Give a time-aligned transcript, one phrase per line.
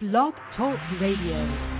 [0.00, 1.79] Blog Talk Radio.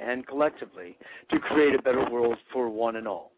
[0.00, 0.96] And collectively,
[1.30, 3.30] to create a better world for one and all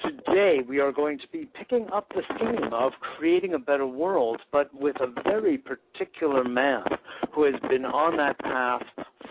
[0.00, 4.40] Today we are going to be picking up the theme of creating a better world,
[4.50, 6.82] but with a very particular man
[7.32, 8.82] who has been on that path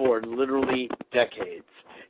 [0.02, 1.66] for literally decades.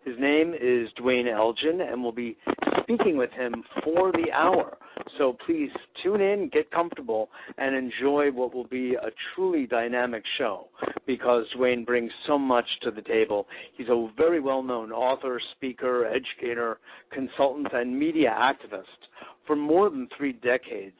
[0.05, 2.37] His name is Duane Elgin, and we'll be
[2.81, 4.77] speaking with him for the hour.
[5.17, 5.69] So please
[6.01, 10.67] tune in, get comfortable, and enjoy what will be a truly dynamic show
[11.05, 13.45] because Duane brings so much to the table.
[13.77, 16.79] He's a very well known author, speaker, educator,
[17.11, 18.85] consultant, and media activist.
[19.45, 20.95] For more than three decades,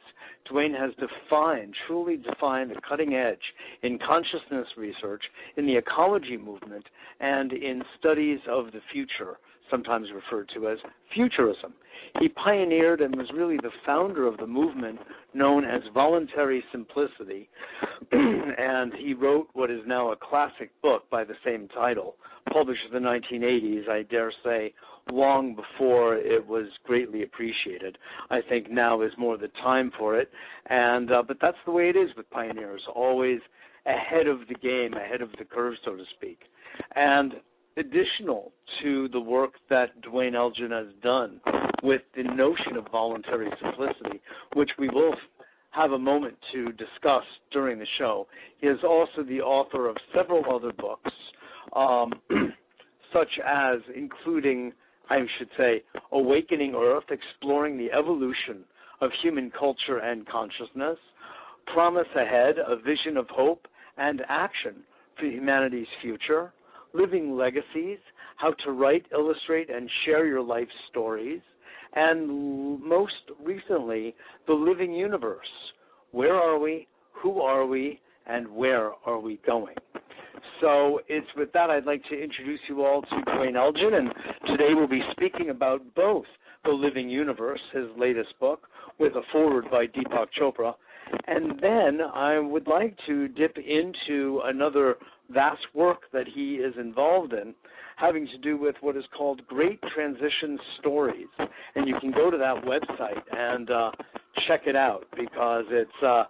[0.48, 3.42] Duane has defined, truly defined the cutting edge
[3.82, 5.22] in consciousness research,
[5.56, 6.86] in the ecology movement,
[7.20, 9.38] and in studies of the future,
[9.72, 10.78] sometimes referred to as
[11.12, 11.74] futurism.
[12.20, 14.98] He pioneered and was really the founder of the movement
[15.34, 17.48] known as voluntary simplicity,
[18.12, 22.16] and he wrote what is now a classic book by the same title,
[22.52, 24.74] published in the 1980s, I dare say,
[25.10, 27.96] long before it was greatly appreciated.
[28.30, 30.30] I think now is more the time for it,
[30.68, 33.40] and uh, but that's the way it is with pioneers, always
[33.86, 36.40] ahead of the game, ahead of the curve, so to speak.
[36.94, 37.34] And
[37.76, 38.52] additional
[38.82, 41.40] to the work that Duane Elgin has done
[41.82, 44.20] with the notion of voluntary simplicity,
[44.54, 45.14] which we will
[45.70, 48.26] have a moment to discuss during the show.
[48.58, 51.10] He is also the author of several other books,
[51.74, 52.12] um,
[53.12, 54.72] such as including
[55.10, 58.64] I should say, Awakening Earth, exploring the evolution
[59.00, 60.98] of human culture and consciousness,
[61.72, 63.66] Promise Ahead, a vision of hope
[63.98, 64.76] and action
[65.18, 66.52] for humanity's future,
[66.94, 67.98] Living Legacies,
[68.36, 71.40] how to write, illustrate, and share your life stories,
[71.94, 74.14] and most recently,
[74.46, 75.46] The Living Universe.
[76.10, 76.86] Where are we?
[77.22, 78.00] Who are we?
[78.26, 79.74] And where are we going?
[80.60, 84.08] So it's with that I'd like to introduce you all to Duane Elgin, and
[84.46, 86.24] today we'll be speaking about both
[86.64, 88.68] The Living Universe, his latest book,
[88.98, 90.74] with a foreword by Deepak Chopra,
[91.26, 94.96] and then I would like to dip into another
[95.32, 97.54] vast work that he is involved in,
[97.96, 101.28] having to do with what is called Great Transition Stories.
[101.74, 103.90] And you can go to that website and uh,
[104.46, 106.24] check it out because it's uh,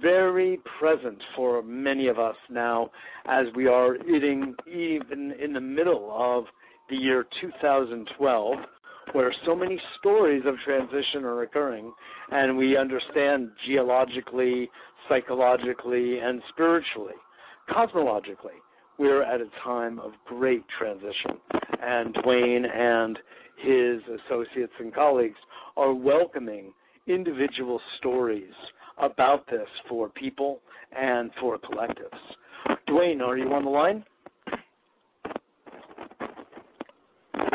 [0.00, 2.90] very present for many of us now
[3.26, 6.44] as we are eating even in the middle of
[6.88, 8.54] the year 2012
[9.12, 11.92] where so many stories of transition are occurring
[12.30, 14.70] and we understand geologically,
[15.08, 17.14] psychologically, and spiritually,
[17.70, 18.58] cosmologically,
[18.98, 21.38] we're at a time of great transition.
[21.82, 23.18] And Duane and
[23.62, 25.38] his associates and colleagues
[25.76, 26.72] are welcoming
[27.06, 28.52] individual stories
[28.98, 30.60] about this for people
[30.96, 32.76] and for collectives.
[32.86, 34.04] Duane, are you on the line?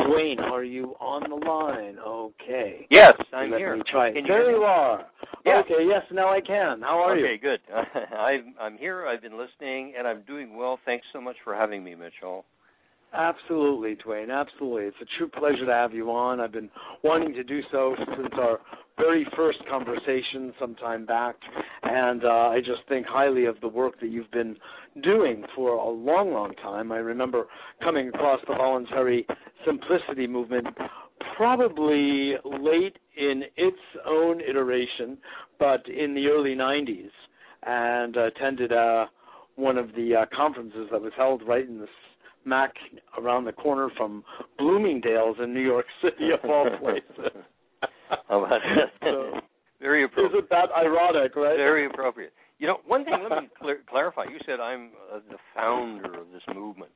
[0.07, 1.97] Duane, are you on the line?
[2.05, 2.87] Okay.
[2.89, 3.75] Yes, I'm Let here.
[3.75, 4.11] me try.
[4.11, 4.57] Can you there hear me?
[4.59, 5.05] you are.
[5.45, 5.61] Yeah.
[5.63, 6.81] Okay, yes, now I can.
[6.81, 7.25] How are okay, you?
[7.27, 7.37] Okay.
[7.37, 7.59] Good.
[8.17, 9.05] I'm I'm here.
[9.05, 10.79] I've been listening, and I'm doing well.
[10.85, 12.45] Thanks so much for having me, Mitchell.
[13.13, 14.29] Absolutely, Duane.
[14.31, 14.83] Absolutely.
[14.83, 16.39] It's a true pleasure to have you on.
[16.41, 16.69] I've been
[17.03, 18.59] wanting to do so since our
[18.97, 21.35] very first conversation some time back,
[21.83, 24.57] and uh, I just think highly of the work that you've been
[25.03, 26.91] doing for a long, long time.
[26.91, 27.45] I remember
[27.81, 29.25] coming across the voluntary
[29.65, 30.67] simplicity movement
[31.35, 35.17] probably late in its own iteration,
[35.59, 37.09] but in the early 90s,
[37.63, 39.05] and attended uh,
[39.55, 41.87] one of the uh, conferences that was held right in the
[42.43, 42.73] smack
[43.17, 44.23] around the corner from
[44.57, 47.33] Bloomingdale's in New York City, of all places.
[48.27, 48.91] How about that?
[49.01, 49.39] So,
[49.81, 50.43] Very is appropriate.
[50.43, 51.57] it that ironic, right?
[51.57, 52.33] Very appropriate.
[52.59, 53.15] You know, one thing.
[53.29, 54.23] Let me clear, clarify.
[54.25, 56.91] You said I'm uh, the founder of this movement,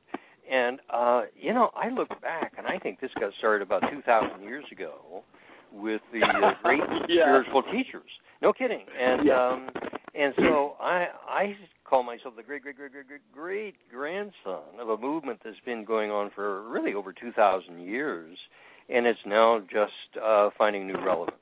[0.50, 4.42] and uh, you know, I look back and I think this got started about 2,000
[4.42, 5.22] years ago
[5.72, 7.22] with the uh, great Yeah.
[7.24, 8.10] spiritual teachers.
[8.42, 8.84] No kidding.
[8.98, 9.52] And Yeah.
[9.52, 9.68] um,
[10.14, 14.88] and so I I call myself the great great great great great great grandson of
[14.88, 18.36] a movement that's been going on for really over 2,000 years,
[18.88, 19.92] and it's now just
[20.22, 21.36] uh, finding new relevance.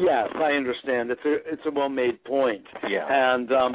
[0.00, 1.10] Yes, I understand.
[1.10, 2.64] It's a it's a well made point.
[2.88, 3.06] Yeah.
[3.10, 3.74] And um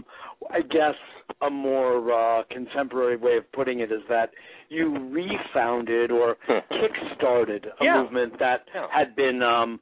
[0.49, 0.95] I guess
[1.41, 4.31] a more uh contemporary way of putting it is that
[4.69, 8.01] you refounded or kick-started a Yeah.
[8.03, 8.88] movement that Yeah.
[8.91, 9.79] had been um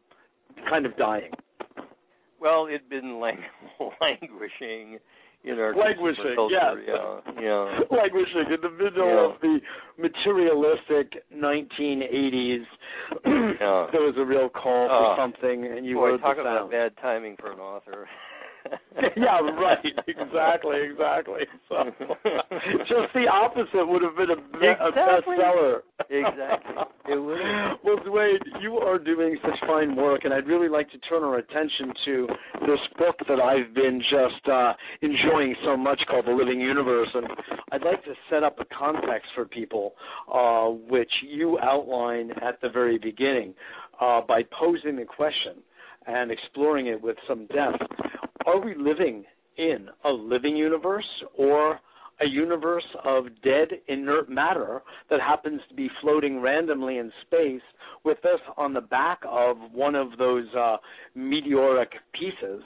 [0.69, 1.31] kind of dying.
[2.39, 3.43] Well, it'd been lang-
[4.01, 4.99] languishing
[5.43, 6.81] in our Languishing, culture.
[6.85, 7.21] yes.
[7.37, 7.79] Yeah, yeah.
[7.97, 9.25] Languishing in the middle Yeah.
[9.35, 9.59] of the
[9.97, 12.65] materialistic 1980s,
[13.25, 13.87] Yeah.
[13.91, 15.15] there was a real call for Oh.
[15.17, 18.07] something, and you Boy, heard talk about bad timing for an author.
[19.17, 19.77] yeah, right.
[20.07, 21.41] Exactly, exactly.
[21.67, 21.75] So,
[22.79, 25.79] just the opposite would have been a, be- a bestseller.
[26.09, 26.83] Exactly.
[27.07, 27.39] It would.
[27.83, 31.37] Well, Duane, you are doing such fine work, and I'd really like to turn our
[31.37, 32.27] attention to
[32.61, 37.09] this book that I've been just uh, enjoying so much called The Living Universe.
[37.13, 37.27] And
[37.71, 39.93] I'd like to set up a context for people,
[40.33, 43.53] uh, which you outline at the very beginning
[44.01, 45.63] uh, by posing the question
[46.07, 47.81] and exploring it with some depth.
[48.49, 49.25] Are we living
[49.57, 51.05] in a living universe
[51.37, 51.79] or
[52.19, 54.81] a universe of dead inert matter
[55.11, 57.61] that happens to be floating randomly in space
[58.03, 60.77] with us on the back of one of those uh,
[61.13, 62.63] meteoric pieces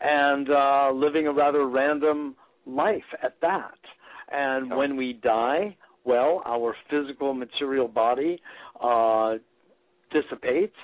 [0.00, 3.74] and uh, living a rather random life at that.
[4.30, 4.78] And Oh.
[4.78, 8.40] when we die, well, our physical material body
[8.80, 9.34] uh,
[10.12, 10.76] dissipates,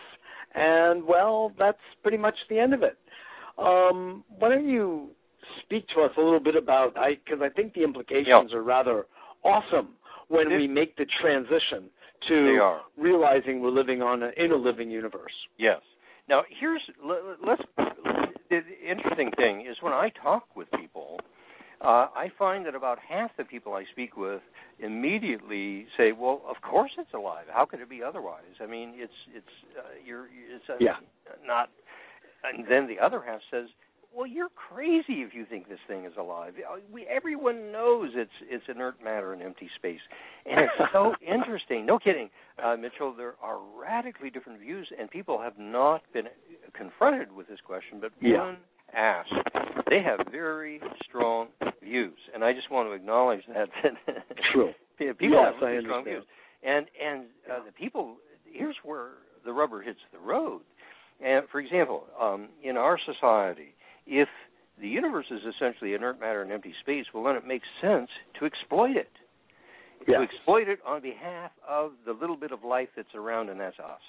[0.57, 2.99] and well, that's pretty much the end of it.
[3.61, 5.11] Um, why don't you
[5.63, 9.07] speak to us a little bit about I because I think the implications are rather
[9.45, 9.97] awesome
[10.29, 11.91] when They- we make the transition
[12.29, 15.33] to realizing we're living on a, in a living universe.
[15.59, 15.81] Yes.
[16.29, 17.63] Now, here's let's.
[18.51, 21.21] The interesting thing is when I talk with people,
[21.81, 24.43] uh, I find that about half the people I speak with
[24.81, 27.47] immediately say, "Well, of course it's alive.
[27.49, 28.55] How could it be otherwise?
[28.61, 30.97] I mean, it's it's uh, you're it's uh, Yeah.
[31.45, 31.71] not."
[32.45, 33.69] And then the other half says,
[34.13, 36.55] "Well, you're crazy if you think this thing is alive.
[36.59, 40.01] Uh, We everyone knows it's it's inert matter in empty space,
[40.47, 41.87] and it's so interesting.
[41.87, 42.31] No kidding,
[42.63, 43.13] uh, Mitchell.
[43.13, 46.29] There are radically different views, and people have not been
[46.73, 48.45] confronted with this question, but Yeah.
[48.47, 48.57] when
[48.93, 49.33] asked,
[49.89, 51.49] they have very strong
[51.83, 53.69] views, and I just want to acknowledge that.
[54.53, 54.73] True.
[54.99, 56.25] People Yes, have really strong views,
[56.63, 58.17] and and uh, the people.
[58.45, 59.11] Here's where
[59.45, 60.61] the rubber hits the road.
[61.25, 63.75] And for example, um, in our society,
[64.07, 64.29] if
[64.81, 68.09] the universe is essentially inert matter and empty space, well, then it makes sense
[68.39, 69.11] to exploit it.
[70.07, 73.79] To exploit it on behalf of the little bit of life that's around, and that's
[73.79, 74.01] us.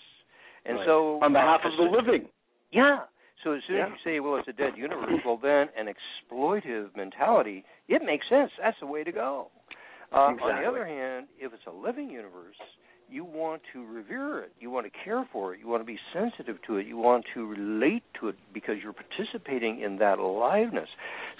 [0.65, 0.85] And Right.
[0.85, 2.29] so, on behalf of the living.
[2.71, 3.01] yeah.
[3.43, 3.87] So as soon Yeah.
[3.87, 8.27] as you say, well, it's a dead universe, well, then an exploitive mentality, it makes
[8.29, 8.51] sense.
[8.57, 9.49] That's the way to go.
[10.13, 12.57] Uh, On the other hand, if it's a living universe,
[13.11, 14.51] you want to revere it.
[14.59, 15.59] You want to care for it.
[15.59, 16.87] You want to be sensitive to it.
[16.87, 20.87] You want to relate to it because you're participating in that aliveness.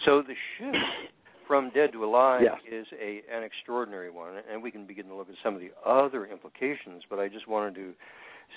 [0.05, 0.77] So the shift
[1.47, 2.59] from dead to alive Yes.
[2.69, 5.71] is a an extraordinary one, and we can begin to look at some of the
[5.85, 7.03] other implications.
[7.09, 7.93] But I just wanted to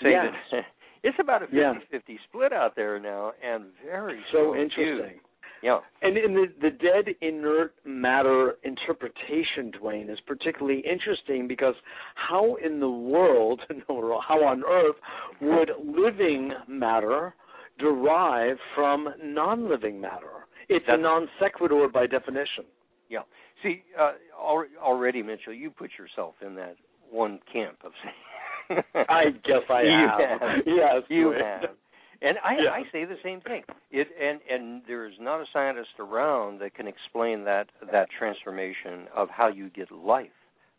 [0.03, 0.35] say Yes.
[0.53, 0.65] that
[1.05, 1.75] it's about a 50 Yeah.
[1.91, 5.21] 50 split out there now, and very So interesting.
[5.63, 5.79] Yeah.
[6.03, 11.75] And in the, the dead inert matter interpretation, Duane, is particularly interesting because
[12.17, 14.97] how in the world, how on earth,
[15.41, 17.35] would living matter
[17.79, 20.47] derive from non living matter?
[20.69, 22.65] It's That's- a non sequitur by definition.
[23.09, 23.21] Yeah.
[23.63, 26.77] See, uh, al- already, Mitchell, you put yourself in that
[27.11, 28.83] one camp of saying.
[29.09, 30.41] I guess I You have.
[30.41, 30.51] have.
[30.67, 31.71] Yes, you have.
[32.23, 32.71] And I, Yeah.
[32.71, 33.65] I say the same thing.
[33.91, 39.09] It and and there is not a scientist around that can explain that that transformation
[39.15, 40.31] of how you get life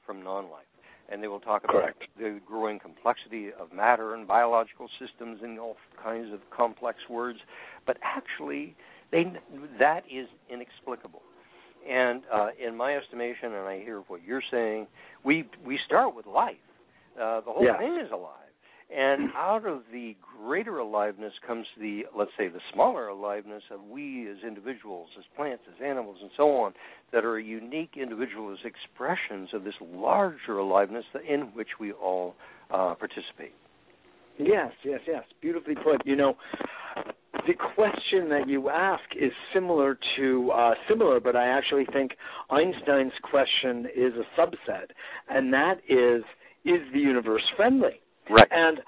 [0.06, 0.66] from non-life.
[1.08, 2.04] And they will talk about Correct.
[2.18, 7.40] the growing complexity of matter and biological systems and all kinds of complex words,
[7.86, 8.76] but actually,
[9.12, 9.32] they
[9.80, 11.22] that is inexplicable.
[11.88, 14.88] And uh, in my estimation, and I hear what you're saying,
[15.24, 16.56] we we start with life.
[17.22, 17.78] Uh, the whole Yeah.
[17.78, 18.45] thing is alive.
[18.94, 24.30] And out of the greater aliveness comes the, let's say, the smaller aliveness of we
[24.30, 26.74] as individuals, as plants, as animals, and so on,
[27.12, 32.36] that are unique individual expressions of this larger aliveness in which we all
[32.72, 33.54] uh, participate.
[34.38, 35.24] Yes, yes, yes.
[35.42, 36.06] Beautifully put.
[36.06, 36.36] You know,
[37.48, 42.12] the question that you ask is similar to uh, similar, but I actually think
[42.50, 44.88] Einstein's question is a subset,
[45.30, 46.24] and that is:
[46.66, 48.02] Is the universe friendly?
[48.30, 48.48] Right.
[48.52, 48.80] And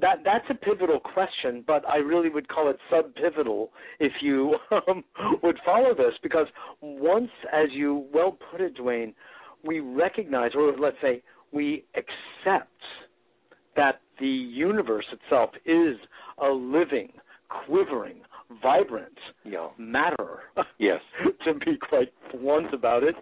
[0.00, 5.04] that that's a pivotal question, but I really would call it sub-pivotal if you um,
[5.42, 6.46] would follow this, because
[6.80, 9.14] once, as you well put it, Duane,
[9.64, 12.70] we recognize, or let's say, we accept
[13.76, 15.96] that the universe itself is
[16.42, 17.12] a living,
[17.66, 18.20] quivering,
[18.62, 19.68] vibrant Yeah.
[19.78, 20.40] matter.
[20.78, 21.00] Yes.
[21.44, 23.14] to be quite blunt about it,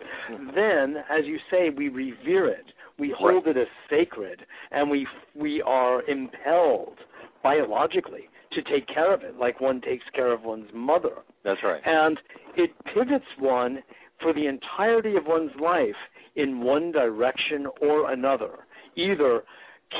[0.54, 2.66] then, as you say, we revere it.
[2.98, 5.06] We hold it as sacred, and we
[5.46, 6.98] we are impelled
[7.44, 8.22] biologically
[8.52, 11.18] to take care of it, like one takes care of one's mother.
[11.44, 11.80] That's right.
[11.84, 12.18] And
[12.56, 13.78] it pivots one
[14.20, 15.94] for the entirety of one's life
[16.34, 19.44] in one direction or another, either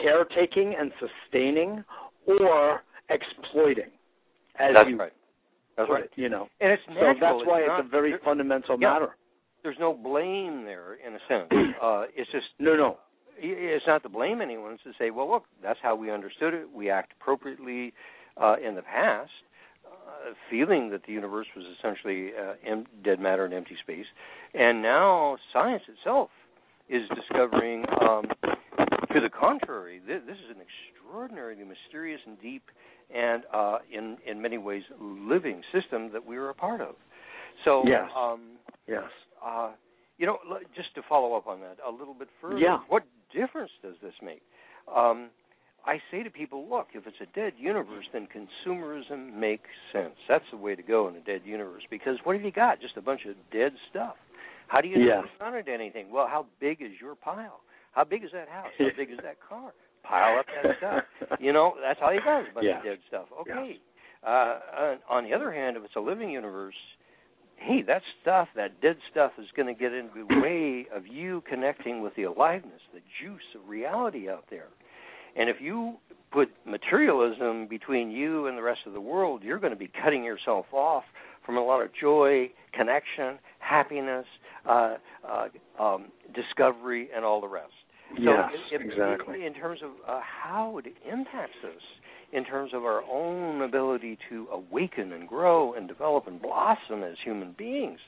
[0.03, 1.85] caretaking and sustaining
[2.27, 3.93] or exploiting.
[4.59, 5.13] As That's you right.
[5.77, 6.05] That's right.
[6.05, 6.49] it, you know.
[6.61, 8.95] And it's So that's why it's, not, a very there- fundamental yeah.
[8.95, 9.11] matter.
[9.63, 11.51] There's no blame there, in a sense.
[11.83, 12.97] Uh, it's just No, no.
[13.39, 14.73] It's not to blame anyone.
[14.73, 16.67] It's to say, well, look, that's how we understood it.
[16.73, 17.93] We act appropriately
[18.41, 19.31] uh, in the past,
[19.87, 24.07] uh, feeling that the universe was essentially uh, em- dead matter and empty space,
[24.55, 26.31] and now science itself
[26.89, 28.25] is discovering, um,
[29.13, 32.63] to the contrary, this, this is an extraordinarily mysterious and deep,
[33.15, 36.95] and uh, in in many ways living system that we are a part of.
[37.65, 38.11] So, Yes.
[38.17, 38.41] um,
[38.87, 39.05] Yes.
[39.45, 39.71] uh,
[40.19, 40.39] you know,
[40.75, 42.79] just to follow up on that a little bit further, Yeah.
[42.89, 43.03] what
[43.39, 44.43] difference does this make?
[44.95, 45.29] Um,
[45.87, 50.15] I say to people, look, if it's a dead universe, then consumerism makes sense.
[50.29, 52.81] That's the way to go in a dead universe because what have you got?
[52.81, 54.17] Just a bunch of dead stuff.
[54.69, 55.17] How do you Yeah.
[55.17, 56.11] know it's not into anything?
[56.11, 57.61] Well, how big is your pile?
[57.93, 58.73] How big is that house?
[58.79, 59.73] How big is that car?
[60.03, 61.05] Pile up that stuff.
[61.41, 62.79] You know, that's all you got is a bunch Yeah.
[62.79, 63.27] of dead stuff.
[63.43, 63.79] Okay.
[64.25, 66.75] Uh, on- on the other hand, if it's a living universe,
[67.57, 71.43] hey, that stuff, that dead stuff, is going to get in the way of you
[71.49, 74.69] connecting with the aliveness, the juice of reality out there.
[75.37, 75.97] And if you
[76.33, 80.25] put materialism between you and the rest of the world, you're going to be cutting
[80.25, 81.05] yourself off
[81.45, 84.27] from a lot of joy, connection, happiness,
[84.69, 84.97] uh,
[85.27, 85.49] uh,
[85.83, 87.73] um, discovery, and all the rest.
[88.17, 89.45] So yes, it- it- exactly.
[89.47, 91.83] In terms of uh, how it impacts us,
[92.33, 97.17] in terms of our own ability to awaken and grow and develop and blossom as
[97.25, 97.99] human beings,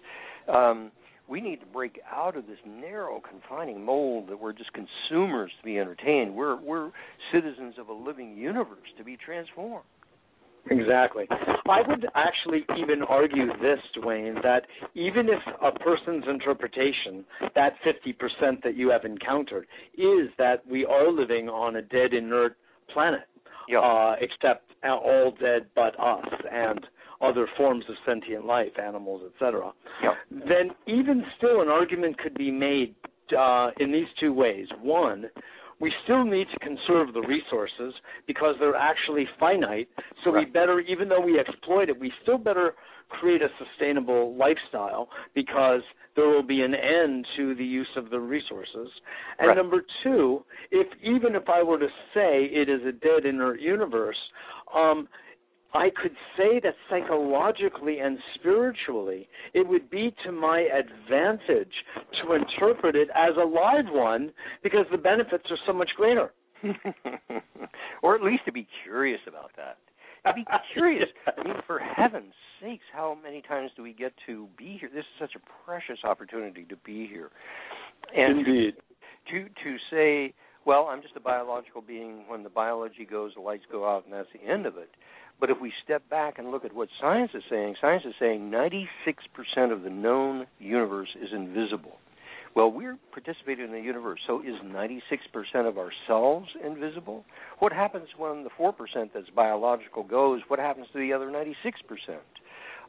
[0.52, 0.90] um,
[1.28, 5.64] we need to break out of this narrow, confining mold that we're just consumers to
[5.64, 6.34] be entertained.
[6.34, 6.90] We're we're
[7.32, 9.84] citizens of a living universe to be transformed.
[10.70, 11.26] Exactly.
[11.30, 18.62] I would actually even argue this, Duane, that even if a person's interpretation, that 50%
[18.62, 22.56] that you have encountered, is that we are living on a dead, inert
[22.92, 23.22] planet,
[23.68, 23.80] Yeah.
[23.80, 26.86] uh, except all dead but us and
[27.20, 29.72] other forms of sentient life, animals, etc.,
[30.02, 30.14] Yeah.
[30.30, 32.94] then even still an argument could be made
[33.36, 34.66] uh, in these two ways.
[34.80, 35.28] One,
[35.80, 37.94] we still need to conserve the resources
[38.26, 39.88] because they're actually finite.
[40.24, 42.74] So we better, even though we exploit it, we still better
[43.08, 45.82] create a sustainable lifestyle because
[46.16, 48.90] there will be an end to the use of the resources.
[49.38, 49.56] And Right.
[49.56, 54.18] number two, if even if I were to say it is a dead inert universe,
[54.74, 55.08] um,
[55.74, 61.72] I could say that psychologically and spiritually, it would be to my advantage
[62.22, 64.32] to interpret it as a live one
[64.62, 66.32] because the benefits are so much greater.
[68.02, 69.76] or at least to be curious about that.
[70.26, 71.08] To be curious.
[71.26, 74.90] I mean, for heaven's sakes, how many times do we get to be here?
[74.92, 77.30] This is such a precious opportunity to be here.
[78.16, 78.74] And Indeed.
[79.30, 80.34] To to say,
[80.64, 82.24] well, I'm just a biological being.
[82.28, 84.90] When the biology goes, the lights go out, and that's the end of it.
[85.40, 88.50] But if we step back and look at what science is saying, science is saying
[88.50, 91.98] 96% of the known universe is invisible.
[92.56, 95.00] Well, we're participating in the universe, so is 96%
[95.68, 97.24] of ourselves invisible?
[97.60, 98.72] What happens when the 4%
[99.14, 100.40] that's biological goes?
[100.48, 101.54] What happens to the other 96%?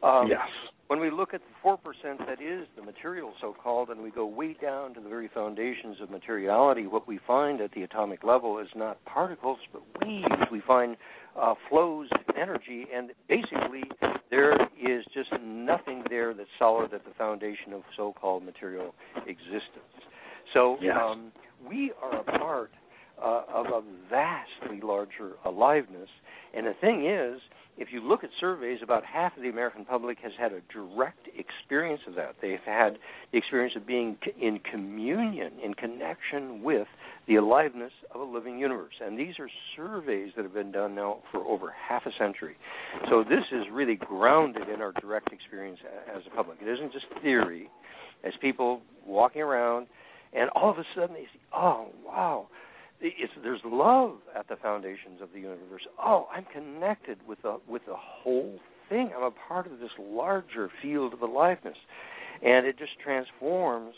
[0.02, 0.40] Um, yes.
[0.90, 1.78] When we look at the 4%
[2.26, 5.98] that is the material, so called, and we go way down to the very foundations
[6.02, 10.26] of materiality, what we find at the atomic level is not particles, but waves.
[10.52, 10.98] We find
[11.40, 13.84] uh, flows of energy, and basically
[14.32, 18.96] there is just nothing there that's solid at the foundation of so called material
[19.28, 19.94] existence.
[20.56, 20.98] So yes.
[21.00, 21.32] um,
[21.70, 22.72] we are a part
[23.24, 26.10] uh, of a vastly larger aliveness.
[26.56, 27.40] And the thing is,
[27.80, 31.30] if you look at surveys, about half of the American public has had a direct
[31.38, 32.36] experience of that.
[32.42, 32.98] They've had
[33.32, 36.88] the experience of being in communion, in connection with
[37.28, 38.96] the aliveness of a living universe.
[39.02, 39.48] And these are
[39.78, 42.58] surveys that have been done now for over half a century.
[43.10, 45.80] So this is really grounded in our direct experience
[46.14, 46.58] as a public.
[46.62, 47.70] It isn't just theory.
[48.26, 49.88] As people walking around,
[50.34, 52.48] and all of a sudden they see, oh, wow
[53.02, 55.82] it's, there's love at the foundations of the universe.
[56.04, 59.12] Oh, I'm connected with the with the whole thing.
[59.16, 61.78] I'm a part of this larger field of aliveness,
[62.44, 63.94] and it just transforms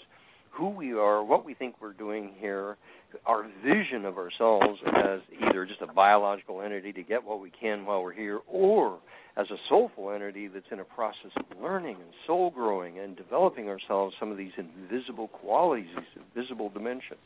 [0.52, 2.78] who we are, what we think we're doing here,
[3.26, 7.86] our vision of ourselves as either just a biological entity to get what we can
[7.86, 9.00] while we're here, or
[9.38, 13.70] as a soulful entity that's in a process of learning and soul growing and developing
[13.70, 17.20] ourselves some of these invisible qualities, these invisible dimensions.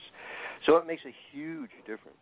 [0.66, 2.18] So it makes a huge difference.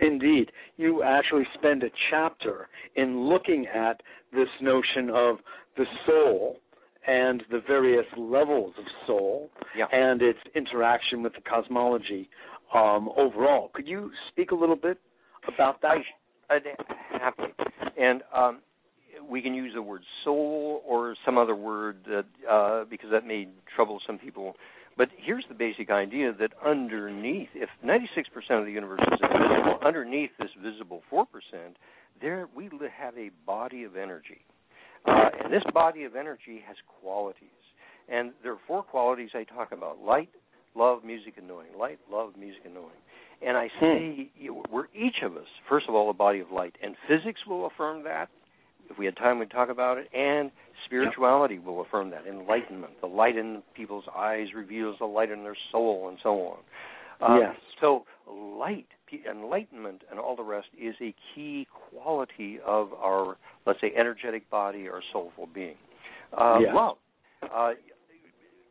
[0.00, 0.52] Indeed.
[0.76, 5.38] You actually spend a chapter in looking at this notion of
[5.76, 6.58] the soul
[7.06, 9.86] and the various levels of soul yeah.
[9.92, 12.28] and its interaction with the cosmology
[12.74, 13.70] um, overall.
[13.72, 14.98] Could you speak a little bit
[15.52, 15.98] about that?
[16.50, 16.62] I, I'd
[17.12, 17.50] happily.
[17.98, 18.60] And um,
[19.28, 23.48] we can use the word soul or some other word that, uh, because that may
[23.74, 24.56] trouble some people
[24.96, 30.30] but here's the basic idea that underneath, if 96% of the universe is invisible, underneath
[30.38, 31.24] this visible 4%,
[32.20, 34.40] there we have a body of energy.
[35.06, 37.48] Uh, and this body of energy has qualities.
[38.08, 40.30] And there are four qualities I talk about light,
[40.74, 41.68] love, music, and knowing.
[41.78, 42.96] Light, love, music, and knowing.
[43.46, 44.60] And I say hmm.
[44.70, 46.74] we're each of us, first of all, a body of light.
[46.82, 48.28] And physics will affirm that.
[48.90, 50.08] If we had time, we'd talk about it.
[50.14, 50.50] And
[50.86, 52.26] Spirituality will affirm that.
[52.26, 52.92] Enlightenment.
[53.00, 56.58] The light in people's eyes reveals the light in their soul, and so on.
[57.20, 57.56] Um, yes.
[57.80, 58.86] So, light,
[59.28, 64.86] enlightenment, and all the rest is a key quality of our, let's say, energetic body
[64.86, 65.76] or soulful being.
[66.36, 66.70] Uh, yes.
[66.74, 66.96] Love.
[67.42, 67.70] Uh,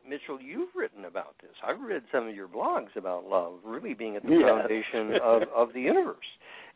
[0.08, 1.50] Mitchell, you've written about this.
[1.66, 4.42] I've read some of your blogs about love really being at the yes.
[4.48, 6.16] foundation of, of the universe.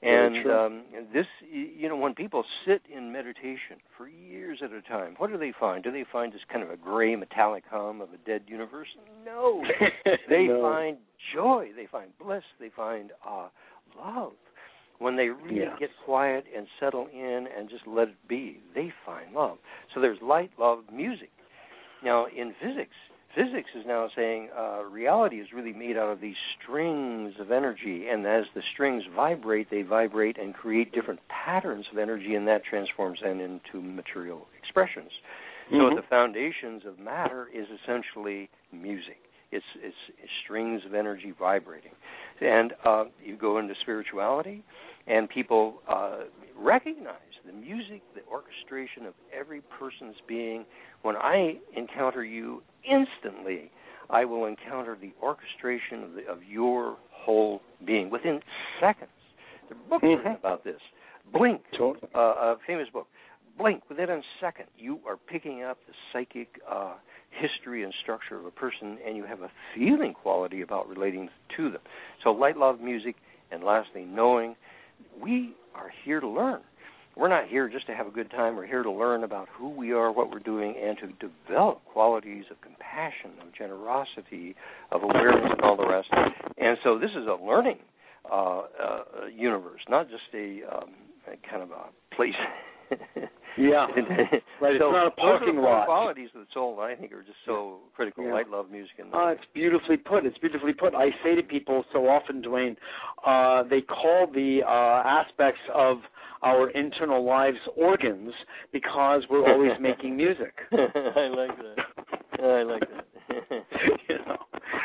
[0.02, 0.82] And um,
[1.12, 5.36] this, you know, when people sit in meditation for years at a time, what do
[5.36, 5.84] they find?
[5.84, 8.88] Do they find this kind of a gray metallic hum of a dead universe?
[9.26, 9.62] No.
[10.28, 10.62] they no.
[10.62, 10.96] find
[11.34, 11.68] joy.
[11.76, 12.44] They find bliss.
[12.58, 13.48] They find uh,
[13.98, 14.32] love.
[15.00, 15.76] When they really yes.
[15.78, 19.58] get quiet and settle in and just let it be, they find love.
[19.94, 21.30] So there's light, love, music.
[22.02, 22.96] Now, in physics,
[23.34, 28.06] physics is now saying uh, reality is really made out of these strings of energy,
[28.10, 32.62] and as the strings vibrate, they vibrate and create different patterns of energy, and that
[32.64, 35.10] transforms then into material expressions.
[35.66, 35.76] Mm-hmm.
[35.76, 39.18] So, at the foundations of matter is essentially music.
[39.52, 41.92] It's, it's, it's strings of energy vibrating,
[42.40, 44.62] and uh, you go into spirituality,
[45.06, 46.20] and people uh,
[46.56, 50.64] recognize the music, the orchestration of every person's being.
[51.02, 53.70] When I encounter you instantly,
[54.08, 58.40] I will encounter the orchestration of, the, of your whole being within
[58.80, 59.10] seconds.
[59.68, 60.36] There are books mm-hmm.
[60.36, 60.80] about this.
[61.32, 62.08] Blink, totally.
[62.14, 63.06] uh, a famous book.
[63.58, 66.94] Blink within a second, you are picking up the psychic uh,
[67.30, 71.70] history and structure of a person, and you have a feeling quality about relating to
[71.70, 71.80] them.
[72.24, 73.16] So, light, love, music,
[73.50, 74.56] and lastly, knowing.
[75.20, 76.60] We are here to learn
[77.16, 78.56] we're not here just to have a good time.
[78.56, 82.44] We're here to learn about who we are, what we're doing, and to develop qualities
[82.50, 84.54] of compassion, of generosity,
[84.92, 86.08] of awareness, and all the rest.
[86.58, 87.78] And so this is a learning
[88.30, 88.62] uh, uh,
[89.34, 90.90] universe, not just a, um,
[91.26, 92.34] a kind of a place.
[93.58, 93.86] yeah,
[94.60, 94.74] right.
[94.74, 95.86] It's not a parking those are lot.
[95.86, 98.24] Qualities of the soul, I think, are just so critical.
[98.24, 98.34] Yeah.
[98.34, 99.14] Light, love, music, and.
[99.14, 100.26] Uh, it's beautifully put.
[100.26, 100.94] It's beautifully put.
[100.94, 102.76] I say to people so often, Duane,
[103.24, 105.98] uh, they call the uh, aspects of
[106.42, 108.32] our internal lives organs
[108.72, 110.54] because we're always making music.
[110.72, 112.42] I like that.
[112.42, 113.06] I like that.
[114.08, 114.36] you know,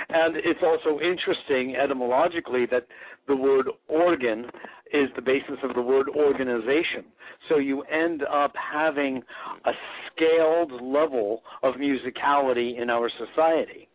[0.10, 2.86] and it's also interesting etymologically that
[3.28, 4.46] the word organ
[4.94, 7.06] is the basis of the word organization.
[7.50, 9.24] So you end up having
[9.65, 9.72] a
[10.12, 13.88] scaled level of musicality in our society.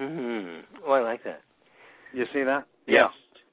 [0.00, 0.82] Mm-hmm.
[0.86, 1.42] Oh, I like that.
[2.12, 2.64] You see that?
[2.86, 3.10] Yes.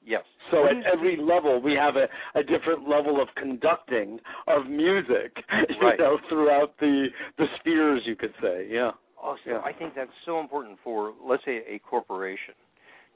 [0.08, 0.22] Yes.
[0.50, 5.36] So at every level, we have a, a different level of conducting of music,
[5.68, 5.98] you Right.
[5.98, 8.66] know, throughout the the spheres, you could say.
[8.70, 8.92] Yeah.
[9.22, 9.60] Also, Yeah.
[9.64, 12.54] I think that's so important for, let's say, a corporation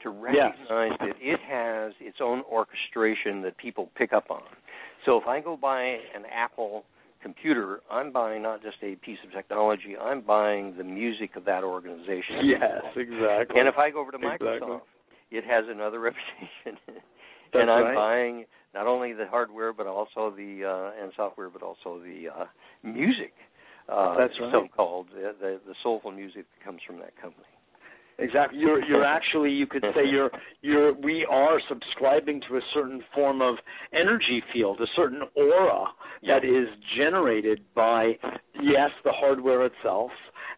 [0.03, 0.53] to Yes.
[0.53, 4.43] recognize that it has its own orchestration that people pick up on.
[5.05, 5.81] So if I go buy
[6.13, 6.83] an Apple
[7.23, 11.63] computer, I'm buying not just a piece of technology, I'm buying the music of that
[11.63, 12.35] organization.
[12.43, 13.59] Yes, exactly.
[13.59, 14.77] And if I go over to Microsoft, Exactly.
[15.33, 16.79] It has another reputation.
[17.53, 17.95] And I'm right.
[17.95, 22.45] buying not only the hardware but also the uh, and software, but also the uh,
[22.83, 23.33] music.
[23.89, 24.51] Uh, That's right.
[24.51, 27.45] So-called the, the the soulful music that comes from that company.
[28.19, 28.59] Exactly.
[28.59, 30.29] You're you're actually you could say you're
[30.61, 33.55] you're we are subscribing to a certain form of
[33.91, 35.85] energy field, a certain aura
[36.21, 36.39] Yeah.
[36.39, 36.67] that is
[36.97, 38.13] generated by
[38.61, 40.11] yes, the hardware itself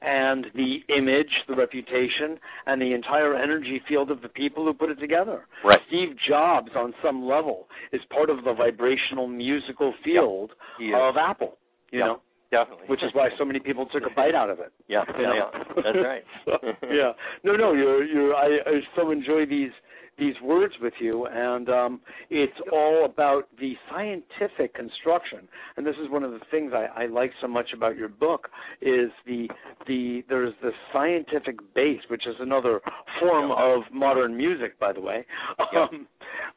[0.06, 2.38] and the image, the reputation,
[2.68, 5.48] and the entire energy field of the people who put it together.
[5.63, 5.80] Right.
[5.88, 10.98] Steve Jobs on some level is part of the vibrational musical field is.
[11.10, 11.58] of Apple,
[11.91, 12.06] you Yeah.
[12.06, 12.86] know, Definitely.
[12.88, 14.72] which is why so many people took a bite out of it.
[14.88, 15.63] yeah, yeah, yeah.
[15.84, 16.24] That's right.
[16.46, 16.58] So,
[16.91, 17.13] yeah.
[17.44, 19.72] No, no, you're you're I, I so enjoy these
[20.17, 21.99] these words with you and um
[22.30, 25.47] it's all about the scientific construction.
[25.78, 28.49] And this is one of the things I, I like so much about your book
[28.82, 29.47] is the
[29.88, 32.82] the there's the scientific base, which is another
[33.19, 35.25] form of modern music, by the way.
[35.75, 36.08] Um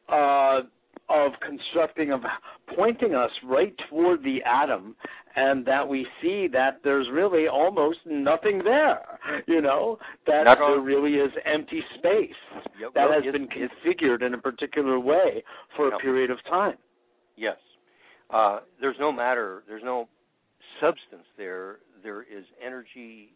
[0.07, 0.61] uh
[1.09, 2.21] of constructing of
[2.75, 4.95] pointing us right toward the atom
[5.35, 8.99] and that we see that there's really almost nothing there
[9.47, 12.29] you know that Not there really is empty space
[12.79, 15.43] Yep, that has been configured in a particular way
[15.75, 16.01] for a Yep.
[16.01, 16.77] period of time
[17.39, 17.57] Yes.
[18.29, 20.07] Uh, there's no matter, there's no
[20.81, 21.77] substance there.
[22.03, 23.29] There is energy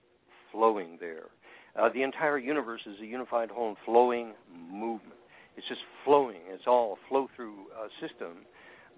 [0.51, 1.27] flowing there.
[1.79, 4.33] Uh, the entire universe is a unified whole and flowing
[4.69, 5.13] movement.
[5.57, 6.41] It's just flowing.
[6.49, 8.45] It's all a flow through uh, system.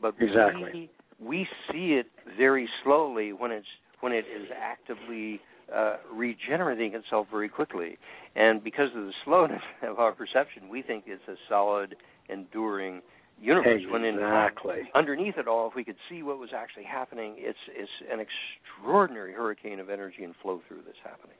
[0.02, 0.90] But Exactly.
[1.20, 3.68] we, we see it very slowly when it's
[4.02, 5.40] when it is actively
[5.74, 7.98] uh, regenerating itself very quickly.
[8.36, 11.96] And because of the slowness of our perception, we think it's a solid,
[12.30, 13.02] enduring
[13.42, 13.82] universe.
[13.90, 17.36] When in fact, exactly underneath it all, if we could see what was actually happening,
[17.38, 21.36] it's it's an extraordinary hurricane of energy and flow through that's happening.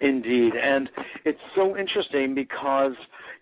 [0.00, 0.88] Indeed, and
[1.24, 2.92] it's so interesting because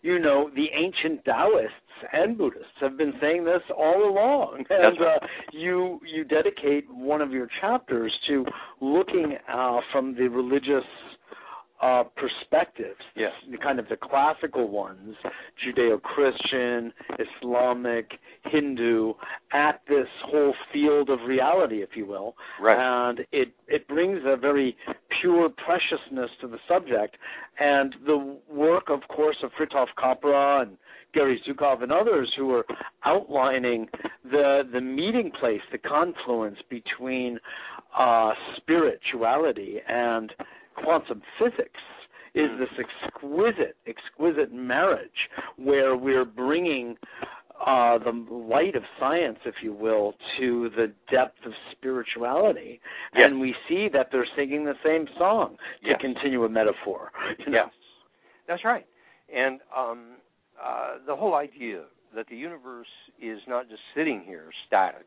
[0.03, 1.73] you know the ancient Taoists
[2.12, 5.18] and Buddhists have been saying this all along, and uh,
[5.53, 8.44] you you dedicate one of your chapters to
[8.81, 10.85] looking uh, from the religious
[11.81, 13.31] uh, perspectives, Yes.
[13.51, 15.14] the kind of the classical ones,
[15.64, 19.14] Judeo-Christian, Islamic, Hindu,
[19.53, 22.77] at this whole field of reality, if you will, Right.
[22.77, 24.77] and it it brings a very
[25.20, 27.16] pure preciousness to the subject.
[27.59, 30.76] And the work, of course, of Fritjof Capra and
[31.14, 32.66] Gary Zukav and others who are
[33.04, 33.88] outlining
[34.24, 37.38] the the meeting place, the confluence between
[37.98, 40.33] uh, spirituality and
[40.76, 41.81] quantum physics
[42.35, 42.59] is Mm.
[42.59, 46.96] this exquisite, exquisite marriage where we're bringing
[47.64, 52.81] uh, the light of science, if you will, to the depth of spirituality,
[53.14, 53.31] Yes.
[53.31, 55.57] and we see that they're singing the same song.
[55.83, 56.01] To Yes.
[56.01, 57.64] continue a metaphor, you know?
[57.64, 57.71] Yes,
[58.47, 58.87] that's right.
[59.35, 60.16] And um,
[60.62, 62.88] uh, the whole idea that the universe
[63.21, 65.07] is not just sitting here static,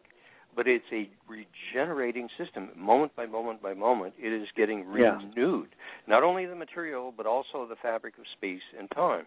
[0.55, 2.69] but it's a regenerating system.
[2.75, 5.17] Moment by moment by moment, it is getting Yeah.
[5.17, 5.69] renewed.
[6.07, 9.25] Not only the material, but also the fabric of space and time.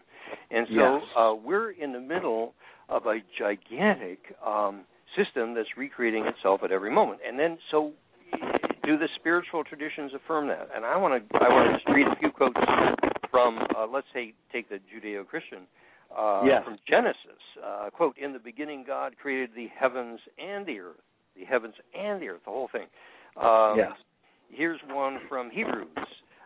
[0.51, 1.03] And so Yes.
[1.15, 2.53] uh, we're in the middle
[2.89, 4.85] of a gigantic um,
[5.15, 7.21] system that's recreating itself at every moment.
[7.25, 7.93] And then, so
[8.83, 10.69] do the spiritual traditions affirm that?
[10.75, 12.59] And I want to I want to just read a few quotes
[13.31, 15.67] from uh, let's say take the Judeo-Christian
[16.15, 16.63] uh, Yes.
[16.63, 17.41] from Genesis.
[17.63, 21.01] Uh, quote: In the beginning, God created the heavens and the earth,
[21.37, 22.87] the heavens and the earth, the whole thing.
[23.41, 23.91] Um, yes.
[24.49, 25.87] Here's one from Hebrews.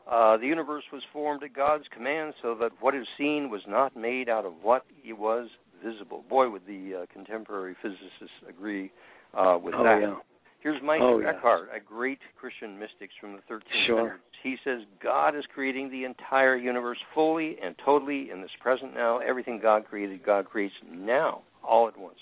[0.10, 3.96] Uh, the universe was formed at God's command, so that what is seen was not
[3.96, 5.50] made out of what was
[5.86, 6.24] visible.
[6.30, 8.92] Boy, would the uh, contemporary physicists agree
[9.38, 10.00] uh, with Oh that.
[10.02, 10.16] yeah.
[10.62, 11.36] Here's Meister Oh, yes.
[11.38, 13.86] Eckhart, a great Christian mystic from the 1300s.
[13.88, 14.20] Sure.
[14.44, 19.20] He says God is creating the entire universe fully and totally in this present now.
[19.20, 22.18] Everything God created, God creates now, all at once.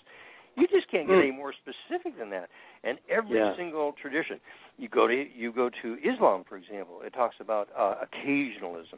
[0.58, 1.22] You just can't get Mm.
[1.22, 2.50] any more specific than that.
[2.84, 3.56] And every Yeah.
[3.56, 4.42] single tradition,
[4.78, 8.98] you go to you go to Islam, for example, it talks about uh, occasionalism,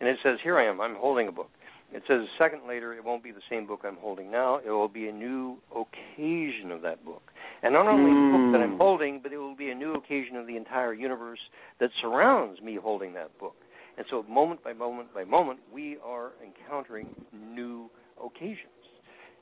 [0.00, 1.50] and it says, "Here I am, I'm holding a book."
[1.90, 4.56] It says a second later, it won't be the same book I'm holding now.
[4.56, 7.32] It will be a new occasion of that book.
[7.62, 8.78] And not only the book that I'm Mm.
[8.78, 11.40] holding, but it will be a new occasion of the entire universe
[11.78, 13.56] that surrounds me holding that book.
[13.96, 17.90] And so, moment by moment by moment, we are encountering new
[18.22, 18.84] occasions.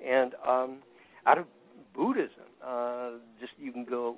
[0.01, 0.83] And um,
[1.27, 1.47] out of
[1.95, 3.11] Buddhism, uh,
[3.41, 4.17] just you can go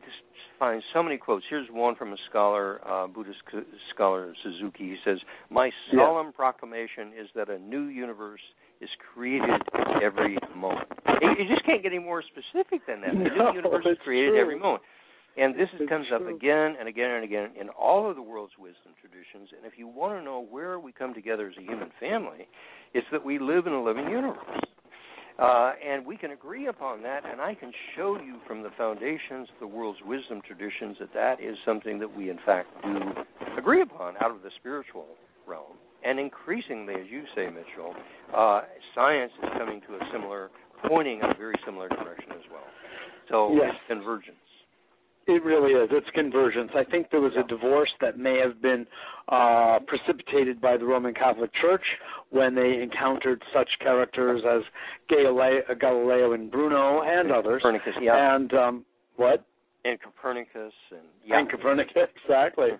[0.00, 0.16] just
[0.58, 1.44] find so many quotes.
[1.50, 3.58] Here's one from a scholar, uh, Buddhist c-
[3.94, 4.84] scholar Suzuki.
[4.90, 5.18] He says,
[5.50, 8.40] "My solemn proclamation is that a new universe
[8.80, 9.60] is created
[10.02, 10.88] every moment."
[11.20, 13.10] You just can't get any more specific than that.
[13.10, 14.40] A No, new universe is created true.
[14.40, 14.82] every moment.
[15.36, 18.54] And this is, comes up again and again and again in all of the world's
[18.58, 19.50] wisdom traditions.
[19.56, 22.48] And if you want to know where we come together as a human family,
[22.92, 24.58] it's that we live in a living universe.
[25.38, 29.48] Uh, and we can agree upon that, and I can show you from the foundations
[29.54, 32.98] of the world's wisdom traditions that that is something that we, in fact, do
[33.56, 35.06] agree upon out of the spiritual
[35.46, 35.78] realm.
[36.04, 37.94] And increasingly, as you say, Mitchell,
[38.34, 38.62] uh,
[38.94, 40.50] science is coming to a similar,
[40.88, 42.66] pointing in a very similar direction as well.
[43.28, 43.74] So Yes.
[43.74, 44.36] it's convergence.
[45.28, 45.90] It really is.
[45.92, 46.70] It's conversions.
[46.74, 48.86] I think there was a divorce that may have been
[49.28, 51.84] uh, precipitated by the Roman Catholic Church
[52.30, 54.62] when they encountered such characters as
[55.10, 57.60] Galileo, Galileo and Bruno and others.
[57.60, 58.84] Copernicus, yeah, And um,
[59.16, 59.44] what?
[59.84, 62.70] and Copernicus, and yeah, And Copernicus, exactly.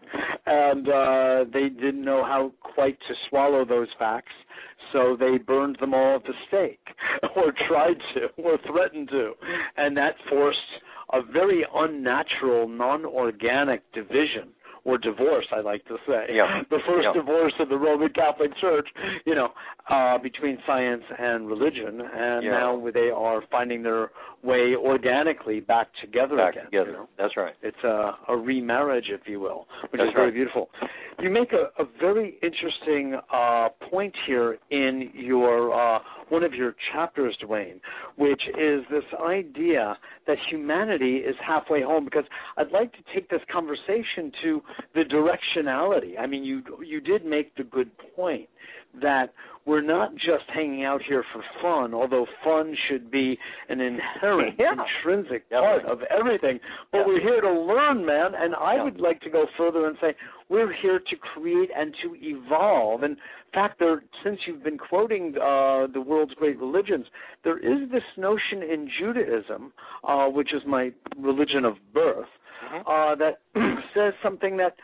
[0.47, 4.33] And uh, they didn't know how quite to swallow those facts,
[4.93, 6.81] so they burned them all at the stake,
[7.37, 9.33] or tried to, or threatened to.
[9.77, 10.59] And that forced
[11.13, 14.51] a very unnatural, non organic division.
[14.85, 16.29] Or divorce, I like to say.
[16.33, 16.63] Yeah.
[16.71, 17.13] The first Yeah.
[17.13, 18.89] divorce of the Roman Catholic Church,
[19.27, 19.49] you know,
[19.91, 22.51] uh, between science and religion, and Yeah.
[22.53, 26.65] now they are finding their way organically back together back again.
[26.67, 26.91] together.
[26.93, 27.09] you know?
[27.19, 27.55] That's right.
[27.61, 30.35] It's a, a remarriage, if you will, which That's is very right.
[30.35, 30.71] beautiful.
[31.21, 35.99] You make a, a very interesting uh, point here in your uh,
[36.31, 37.81] one of your chapters, Duane,
[38.17, 42.05] which is this idea that humanity is halfway home.
[42.05, 42.25] Because
[42.57, 44.63] I'd like to take this conversation to
[44.95, 46.19] the directionality.
[46.19, 48.49] I mean, you you did make the good point
[49.01, 49.33] that
[49.67, 53.39] we're not just hanging out here for fun, although fun should be
[53.69, 54.73] an inherent, Yeah.
[54.73, 55.61] intrinsic Yeah.
[55.61, 56.59] part of everything.
[56.91, 57.07] But Yeah.
[57.07, 58.35] we're here to learn, man.
[58.35, 60.15] And I would like to go further and say
[60.49, 63.03] we're here to create and to evolve.
[63.03, 67.07] And in fact, there, since you've been quoting uh, the world's great religions,
[67.45, 69.73] there is this notion in Judaism,
[70.05, 72.29] uh, which is my religion of birth,
[72.73, 72.83] Mhm.
[72.87, 73.41] uh, that
[73.95, 74.77] says something that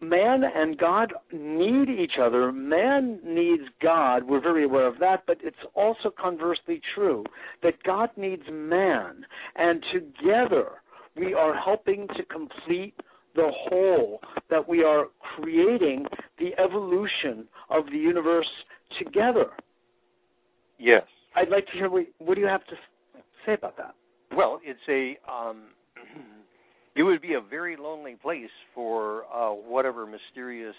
[0.00, 2.50] man and God need each other.
[2.50, 4.24] Man needs God.
[4.24, 7.24] We're very aware of that, but it's also conversely true
[7.62, 9.24] that God needs man.
[9.54, 10.82] And together
[11.14, 12.94] we are helping to complete
[13.34, 16.06] the whole, that we are creating
[16.38, 18.48] the evolution of the universe
[18.98, 19.46] together.
[20.78, 21.04] Yes.
[21.34, 22.74] I'd like to hear what, what do you have to
[23.46, 23.94] say about that?
[24.36, 25.64] Well, it's a um,
[26.96, 30.74] it would be a very lonely place for uh, whatever mysterious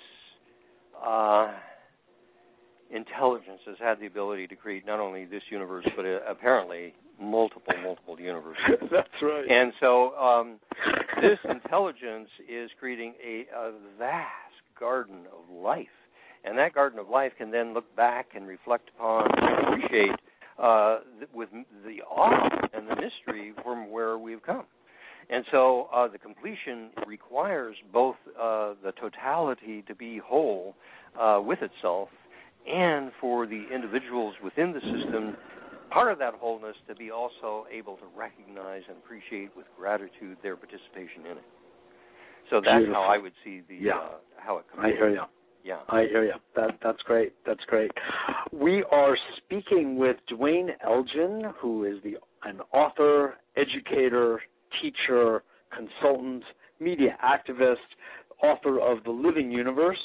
[1.03, 1.53] uh,
[2.91, 7.73] intelligence has had the ability to create not only this universe but uh, apparently multiple
[7.83, 8.63] multiple universes.
[8.91, 9.45] That's right.
[9.49, 10.59] And so um,
[11.21, 14.29] this intelligence is creating a, a vast
[14.79, 15.87] garden of life,
[16.43, 20.19] and that garden of life can then look back and reflect upon and appreciate
[20.61, 21.49] uh, th- with
[21.85, 24.65] the awe and the mystery from where we've come.
[25.29, 30.75] And so uh, the completion requires both uh, the totality to be whole
[31.19, 32.09] uh, with itself
[32.69, 35.35] and for the individuals within the system,
[35.93, 40.55] part of that wholeness to be also able to recognize and appreciate with gratitude their
[40.55, 41.45] participation in it.
[42.49, 42.95] So that's Beautiful.
[42.95, 43.97] how I would see the Yeah.
[43.97, 44.83] uh, how it comes.
[44.83, 45.21] I hear you.
[45.63, 45.79] Yeah.
[45.87, 46.33] I hear you.
[46.55, 47.33] That that's great.
[47.45, 47.91] That's great.
[48.51, 54.41] We are speaking with Duane Elgin, who is the an author, educator,
[54.81, 56.43] teacher, consultant,
[56.81, 57.77] media activist,
[58.41, 60.01] author of The Living Universe.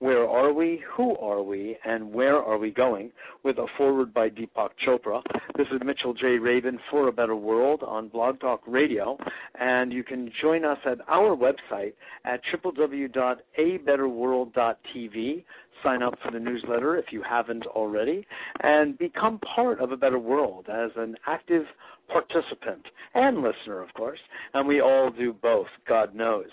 [0.00, 0.82] Where are we?
[0.96, 1.76] Who are we?
[1.84, 3.12] And where are we going?
[3.44, 5.20] With a foreword by Deepak Chopra.
[5.58, 6.38] This is Mitchell J.
[6.38, 9.18] Rabin for a Better World on Blog Talk Radio.
[9.58, 11.92] And you can join us at our website
[12.24, 15.44] at www.abetterworld.tv.
[15.82, 18.26] Sign up for the newsletter if you haven't already,
[18.62, 21.66] and become part of a better world as an active
[22.08, 24.20] participant and listener, of course.
[24.54, 26.48] And we all do both, God knows.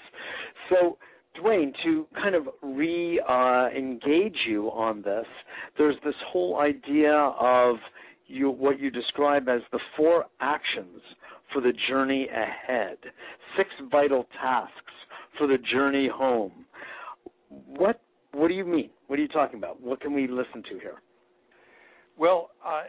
[0.69, 0.97] So,
[1.39, 5.25] Duane, to kind of re uh, engage you on this,
[5.77, 7.77] there's this whole idea of
[8.27, 11.01] you what you describe as the four actions
[11.53, 12.97] for the journey ahead,
[13.55, 14.73] six vital tasks
[15.37, 16.65] for the journey home.
[17.49, 18.01] What
[18.33, 18.89] what do you mean?
[19.07, 19.81] What are you talking about?
[19.81, 21.01] What can we listen to here?
[22.17, 22.83] Well, uh,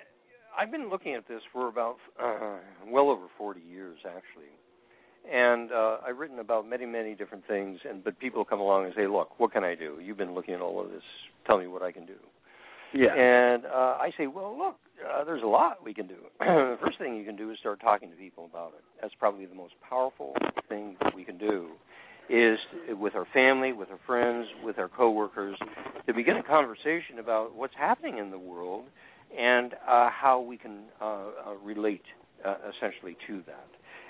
[0.59, 4.51] I've been looking at this for about uh, well over 40 years, actually,
[5.33, 7.79] and uh, I've written about many, many different things.
[7.89, 9.99] And but people come along and say, "Look, what can I do?
[10.03, 11.03] You've been looking at all of this.
[11.47, 12.15] Tell me what I can do."
[12.95, 13.15] Yeah.
[13.15, 16.17] And uh, I say, "Well, look, uh, there's a lot we can do.
[16.41, 18.85] the first thing you can do is start talking to people about it.
[19.01, 20.35] That's probably the most powerful
[20.69, 21.69] thing that we can do."
[22.31, 22.59] Is
[22.91, 25.57] with our family, with our friends, with our coworkers,
[26.07, 28.85] to begin a conversation about what's happening in the world
[29.37, 32.03] and uh, how we can uh, uh, relate
[32.45, 33.67] uh, essentially to that.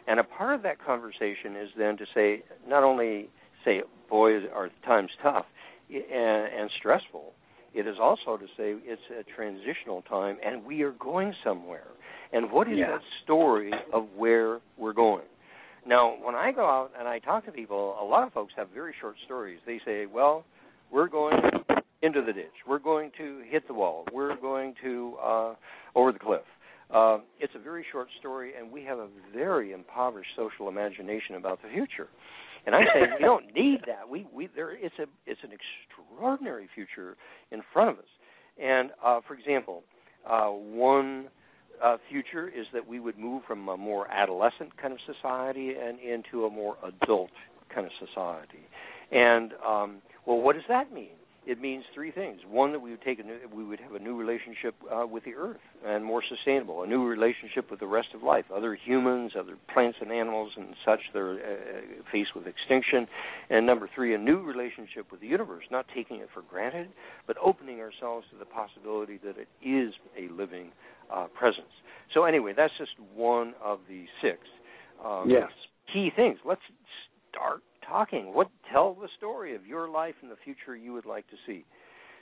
[0.09, 3.29] And a part of that conversation is then to say, not only
[3.65, 5.45] say, boy, are times tough
[5.91, 7.35] and, and stressful,
[7.75, 11.89] it is also to say it's a transitional time and we are going somewhere.
[12.33, 12.93] And what is yeah.
[12.93, 15.27] that story of where we're going?
[15.87, 18.69] Now, when I go out and I talk to people, a lot of folks have
[18.75, 19.59] very short stories.
[19.67, 20.45] They say, well,
[20.91, 21.39] we're going
[22.03, 22.47] into the ditch.
[22.67, 24.05] We're going to hit the wall.
[24.13, 25.55] We're going to uh,
[25.95, 26.43] over the cliff.
[26.93, 31.61] Uh, it's a very short story, and we have a very impoverished social imagination about
[31.63, 32.09] the future.
[32.67, 34.09] And I say we don't need that.
[34.09, 37.17] We we there it's a it's an extraordinary future
[37.51, 38.11] in front of us.
[38.61, 39.85] And uh, for example,
[40.29, 41.29] uh, one
[41.83, 45.99] uh, future is that we would move from a more adolescent kind of society and
[46.01, 47.31] into a more adult
[47.73, 48.67] kind of society.
[49.13, 51.17] And um, well, what does that mean?
[51.49, 52.41] It means three things.
[52.47, 55.25] One, that we would take a new, we would have a new relationship uh, with
[55.25, 56.83] the earth and more sustainable.
[56.83, 60.75] A new relationship with the rest of life, other humans, other plants and animals and
[60.85, 63.07] such that are uh, faced with extinction.
[63.49, 66.89] And number three, a new relationship with the universe, not taking it for granted,
[67.27, 70.71] but opening ourselves to the possibility that it is a living
[71.11, 71.73] uh, presence.
[72.13, 74.41] So anyway, that's just one of the six.
[75.03, 75.49] Um, yes.
[75.91, 76.37] Key things.
[76.45, 76.61] Let's
[77.33, 78.35] start talking.
[78.35, 81.65] What tell the story of your life and the future you would like to see.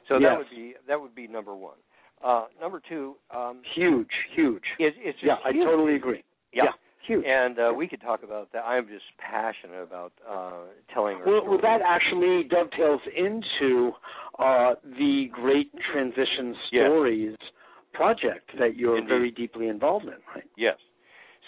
[0.08, 0.30] So yes.
[0.30, 1.76] that would be that would be number one.
[2.24, 4.62] Uh, number two, um, huge, huge.
[4.78, 5.62] It, it's yeah, huge.
[5.62, 6.24] I totally agree.
[6.52, 6.64] Yeah.
[6.64, 6.70] yeah
[7.06, 7.24] huge.
[7.26, 8.60] And uh, we could talk about that.
[8.60, 11.18] I'm just passionate about uh, telling.
[11.26, 13.92] Well, well, that actually dovetails into
[14.38, 17.50] uh, the Great Transition Stories yes.
[17.92, 19.08] project that you're Indeed.
[19.08, 20.44] very deeply involved in, right?
[20.56, 20.76] Yes.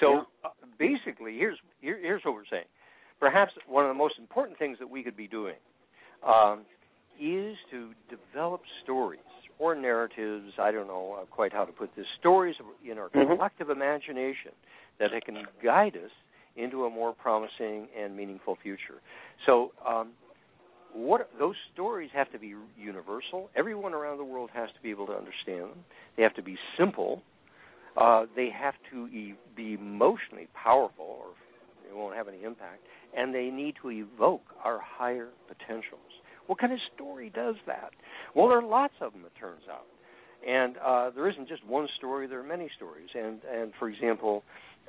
[0.01, 0.21] So yeah.
[0.45, 2.67] uh, basically, here's here, here's what we're saying
[3.21, 5.57] perhaps one of the most important things that we could be doing
[6.27, 6.63] um,
[7.21, 9.21] is to develop stories
[9.59, 10.53] or narratives.
[10.59, 12.07] I don't know uh, quite how to put this.
[12.21, 12.57] Stories
[12.89, 13.35] in our mm-hmm.
[13.35, 14.53] collective imagination
[14.99, 16.11] that it can guide us
[16.57, 19.01] into a more promising and meaningful future.
[19.47, 20.11] So, um,
[20.93, 23.51] what those stories have to be universal.
[23.55, 25.85] Everyone around the world has to be able to understand them.
[26.17, 27.23] They have to be simple.
[27.97, 31.27] Uh, they have to e- be emotionally powerful, or
[31.89, 32.83] it won't have any impact
[33.17, 36.01] and they need to evoke our higher potentials.
[36.47, 37.91] What kind of story does that?
[38.35, 39.87] Well, there are lots of them, it turns out.
[40.47, 43.09] And uh, there isn't just one story, there are many stories.
[43.15, 44.45] And, and for example,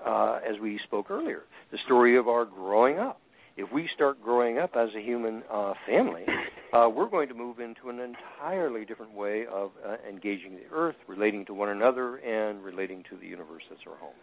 [0.05, 3.19] uh, as we spoke earlier, the story of our growing up.
[3.57, 6.23] If we start growing up as a human uh, family,
[6.73, 10.95] uh, we're going to move into an entirely different way of uh, engaging the earth,
[11.09, 14.15] relating to one another, and relating to the universe that's our home.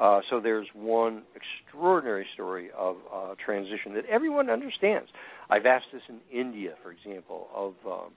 [0.00, 5.08] Uh, so there's one extraordinary story of uh, transition that everyone understands.
[5.48, 8.12] I've asked this in India, for example, of um,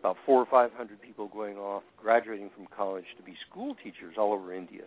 [0.00, 4.14] about four or five hundred people going off, graduating from college to be school teachers
[4.16, 4.84] all over India.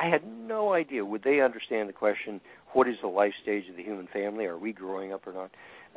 [0.00, 1.04] I had no idea.
[1.04, 2.40] Would they understand the question,
[2.72, 4.44] what is the life stage of the human family?
[4.44, 5.50] Are we growing up or not?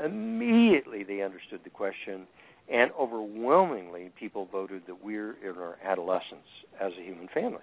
[0.03, 2.25] Immediately they understood the question,
[2.71, 7.62] and overwhelmingly people voted that we're in our adolescence as a human family.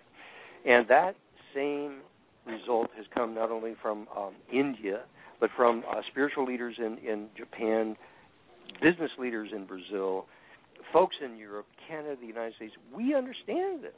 [0.65, 1.17] And that
[1.55, 2.01] same
[2.47, 5.03] result has come not only from um, India,
[5.41, 7.97] but from uh, spiritual leaders in, in Japan,
[8.83, 10.27] business leaders in Brazil,
[10.93, 12.73] folks in Europe, Canada, the United States.
[12.95, 13.93] We understand this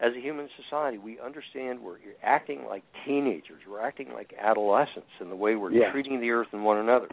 [0.00, 0.98] as a human society.
[0.98, 5.90] We understand we're acting like teenagers, we're acting like adolescents in the way we're yeah.
[5.90, 7.08] treating the earth and one another.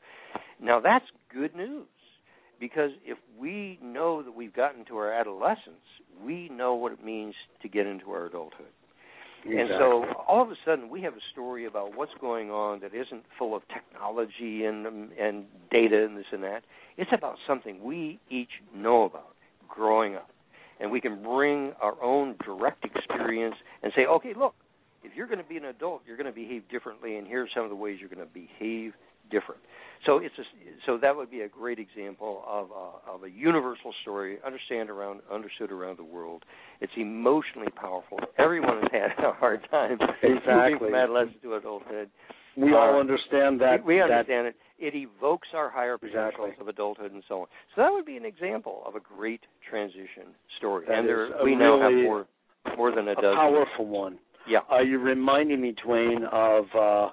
[0.62, 1.88] Now, that's good news
[2.60, 5.84] because if we know that we've gotten to our adolescence,
[6.24, 8.68] we know what it means to get into our adulthood.
[9.46, 9.62] Exactly.
[9.62, 12.96] And so all of a sudden we have a story about what's going on that
[12.96, 14.86] isn't full of technology and
[15.20, 16.64] and data and this and that.
[16.98, 19.36] It's about something we each know about
[19.68, 20.30] growing up.
[20.80, 24.56] And we can bring our own direct experience and say, "Okay, look,
[25.04, 27.64] if you're going to be an adult, you're going to behave differently and here's some
[27.64, 28.94] of the ways you're going to behave
[29.32, 29.62] different.
[30.06, 30.44] So it's a,
[30.86, 35.22] so that would be a great example of a, of a universal story, understand around
[35.32, 36.44] understood around the world.
[36.80, 38.20] It's emotionally powerful.
[38.38, 40.54] Everyone has had a hard time exactly.
[40.54, 42.10] moving from adolescence to adulthood.
[42.56, 43.84] We uh, all understand that.
[43.84, 44.94] We, we understand that, it.
[44.96, 46.62] It evokes our higher potentials exactly.
[46.62, 47.48] of adulthood and so on.
[47.76, 50.86] So that would be an example of a great transition story.
[50.88, 52.28] That and there, really we now have more
[52.78, 53.36] more than a, a dozen.
[53.36, 54.20] powerful one.
[54.48, 54.60] Yeah.
[54.72, 57.10] Uh, you're reminding me, Duane, of uh,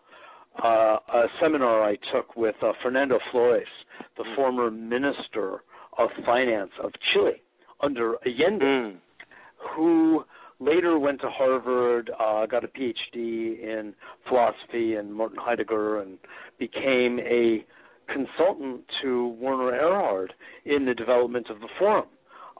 [0.62, 3.66] uh, a seminar I took with uh, Fernando Flores,
[4.16, 4.36] the mm.
[4.36, 5.62] former Minister
[5.98, 7.42] of Finance of Chile
[7.80, 8.96] under Allende, mm.
[9.74, 10.24] who
[10.60, 13.94] later went to Harvard, uh, got a PhD in
[14.28, 16.18] philosophy and Martin Heidegger, and
[16.58, 17.64] became a
[18.12, 20.32] consultant to Werner Erhard
[20.64, 22.06] in the development of the Forum.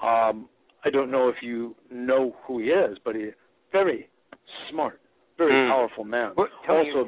[0.03, 0.49] Um,
[0.85, 3.33] I don't know if you know who he is, but he's
[3.71, 4.09] very
[4.71, 5.01] smart,
[5.39, 5.69] very mm.
[5.71, 6.33] powerful man.
[6.35, 7.07] What, also,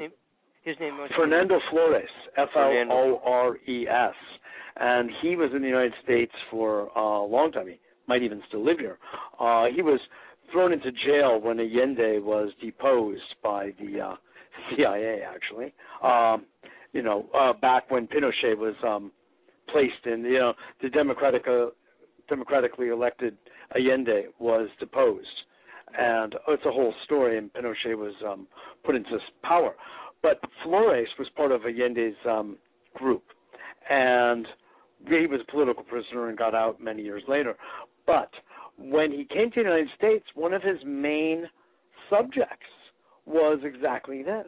[0.65, 0.97] his name.
[0.97, 4.13] Was Fernando Flores, F L O R E S,
[4.77, 7.67] and he was in the United States for a long time.
[7.67, 8.97] He might even still live here.
[9.39, 9.99] Uh, he was
[10.51, 14.15] thrown into jail when Allende was deposed by the uh,
[14.75, 15.73] CIA, actually.
[16.03, 16.45] Um,
[16.93, 19.11] you know, uh, back when Pinochet was um,
[19.71, 21.67] placed in, you know, the democratic, uh,
[22.29, 23.37] democratically elected
[23.75, 25.27] Allende was deposed,
[25.97, 27.37] and it's a whole story.
[27.37, 28.47] And Pinochet was um,
[28.85, 29.75] put into power,
[30.25, 32.57] but Flores was part of Allende's um,
[32.95, 33.21] group,
[33.91, 34.47] and
[35.07, 37.55] he was a political prisoner and got out many years later.
[38.07, 38.31] But
[38.79, 41.45] when he came to the United States, one of his main
[42.09, 42.65] subjects
[43.27, 44.47] was exactly this.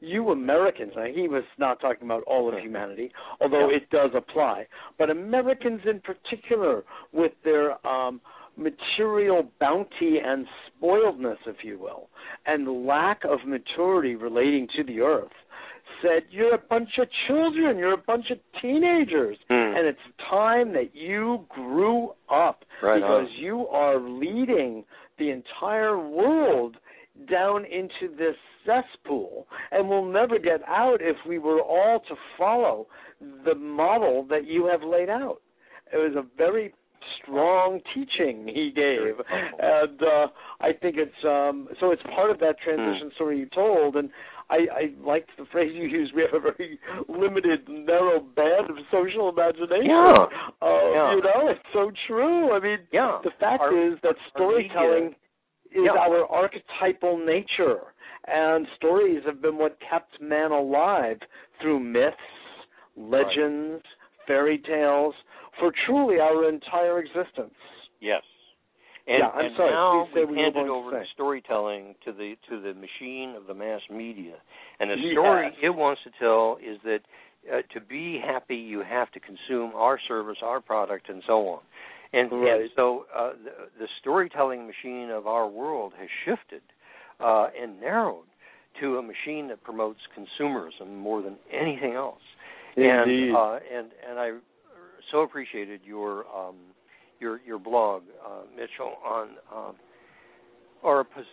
[0.00, 3.12] You Americans, now he was not talking about all of humanity,
[3.42, 4.66] although it does apply,
[4.98, 8.22] but Americans in particular, with their um,
[8.56, 10.46] material bounty and
[10.82, 12.08] spoiledness, if you will,
[12.46, 15.32] and lack of maturity relating to the earth,
[16.02, 19.78] said, You're a bunch of children, you're a bunch of teenagers, Mm.
[19.78, 19.98] and it's
[20.30, 23.32] time that you grew up Right because on.
[23.38, 24.84] you are leading
[25.18, 26.76] the entire world
[27.28, 32.86] down into this cesspool and we'll never get out if we were all to follow
[33.44, 35.40] the model that you have laid out.
[35.92, 36.72] It was a very
[37.22, 39.14] strong teaching he gave
[39.58, 40.26] and uh
[40.60, 44.10] I think it's um so it's part of that transition story you told and
[44.50, 46.12] I, I liked the phrase you used.
[46.12, 46.76] We have a very
[47.08, 49.86] limited, narrow band of social imagination.
[49.86, 50.26] Yeah.
[50.60, 51.14] Uh, Yeah.
[51.14, 52.50] You know, it's so true.
[52.50, 53.20] I mean, Yeah.
[53.22, 55.14] the fact Our- is that storytelling
[55.70, 55.92] is Yeah.
[55.92, 57.94] our archetypal nature,
[58.26, 61.20] and stories have been what kept man alive
[61.60, 62.18] through myths,
[62.96, 63.84] legends,
[64.26, 65.14] fairy tales,
[65.60, 67.54] for truly our entire existence.
[68.00, 68.22] Yes.
[69.06, 69.70] And, Yeah, I'm and sorry.
[69.70, 72.74] now Please say we've what you were handed over the storytelling to the to the
[72.74, 74.34] machine of the mass media,
[74.78, 75.12] and the Yes.
[75.12, 77.00] story it wants to tell is that
[77.50, 81.60] uh, to be happy you have to consume our service, our product, and so on.
[82.12, 82.70] And, and Right.
[82.76, 86.62] so uh, the, the storytelling machine of our world has shifted
[87.20, 88.26] uh, and narrowed
[88.80, 92.20] to a machine that promotes consumerism more than anything else.
[92.76, 93.28] Indeed.
[93.28, 94.30] And uh, and and I
[95.10, 96.56] so appreciated your um,
[97.18, 99.74] your your blog, uh, Mitchell, on um,
[100.82, 101.24] or, pos-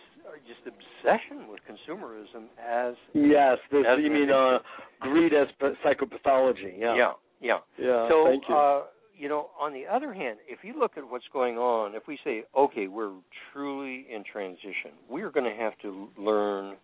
[0.46, 4.58] just obsession with consumerism as yes, this, as you mean uh,
[5.00, 6.78] greed as p- psychopathology.
[6.78, 6.94] Yeah.
[6.94, 7.58] yeah yeah.
[7.78, 8.54] Yeah, so thank you.
[8.54, 8.82] Uh,
[9.16, 12.18] you know, on the other hand, if you look at what's going on, if we
[12.22, 13.14] say, okay, we're
[13.52, 16.76] truly in transition, we're going to have to learn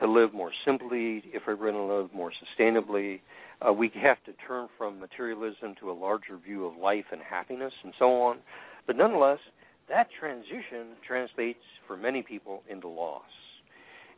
[0.00, 1.22] to live more simply.
[1.26, 3.20] If we're going to live more sustainably,
[3.66, 7.72] uh, we have to turn from materialism to a larger view of life and happiness,
[7.84, 8.38] and so on.
[8.86, 9.38] But nonetheless,
[9.88, 13.22] that transition translates for many people into loss.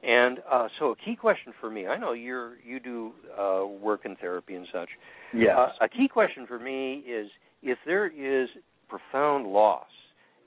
[0.02, 4.16] And uh, so, a key question for me—I know you're you do uh, work in
[4.16, 4.88] therapy and such.
[5.32, 5.56] yes.
[5.56, 7.30] Uh, a key question for me is
[7.62, 8.48] if there is
[8.88, 9.86] profound loss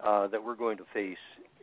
[0.06, 1.18] uh, that we're going to face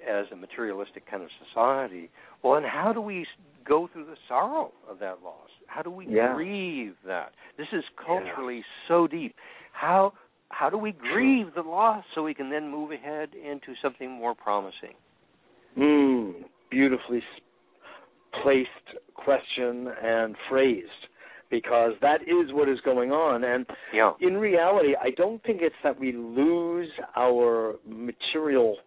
[0.09, 2.11] as a materialistic kind of society,
[2.42, 3.26] well, and how do we
[3.64, 5.48] go through the sorrow of that loss?
[5.66, 6.34] How do we Yeah.
[6.34, 7.34] grieve that?
[7.57, 9.34] This is culturally so deep.
[9.72, 10.12] How
[10.50, 14.34] how do we grieve the loss so we can then move ahead into something more
[14.34, 14.94] promising?
[15.78, 17.24] Mm, beautifully
[18.42, 18.68] placed
[19.14, 21.07] question and phrased
[21.48, 24.12] because that is what is going on and Yeah.
[24.20, 28.78] in reality I don't think it's that we lose our material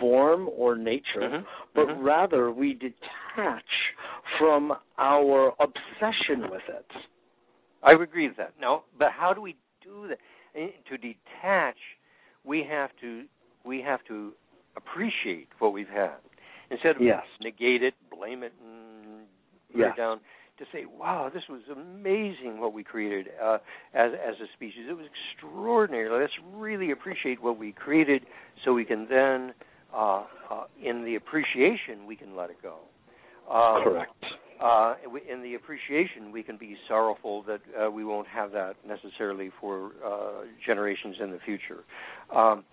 [0.00, 1.44] form or nature Mhm,
[1.74, 2.02] but mhm.
[2.02, 3.94] rather we detach
[4.38, 6.90] from our obsession with it.
[7.82, 8.54] I agree with that.
[8.60, 10.18] No, but how do we do that?
[10.54, 11.78] Eh, To detach,
[12.44, 13.24] we have to
[13.64, 14.32] we have to
[14.76, 16.16] appreciate what we've had
[16.70, 17.24] instead of Yes.
[17.40, 19.26] negate it, blame it, and
[19.72, 19.90] put Yeah.
[19.90, 20.20] it down.
[20.58, 23.58] to say, "Wow, this was amazing what we created uh,
[23.94, 24.86] as as a species.
[24.90, 26.10] It was extraordinary.
[26.10, 28.26] Let's really appreciate what we created,
[28.62, 29.54] so we can then,
[29.94, 32.76] uh, uh, in the appreciation, we can let it go."
[33.50, 34.12] Um, Correct.
[34.60, 34.94] Uh,
[35.30, 39.92] in the appreciation, we can be sorrowful that uh, we won't have that necessarily for
[40.04, 41.82] uh, generations in the future.
[42.34, 42.64] Um,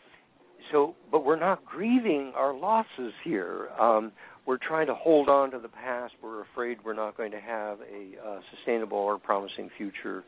[0.71, 3.69] so, but we're not grieving our losses here.
[3.79, 4.11] Um,
[4.45, 6.13] we're trying to hold on to the past.
[6.21, 10.25] We're afraid we're not going to have a uh, sustainable or promising future.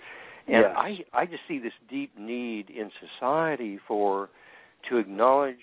[0.47, 0.73] And yes.
[0.75, 4.29] I, I just see this deep need in society for
[4.89, 5.57] to acknowledge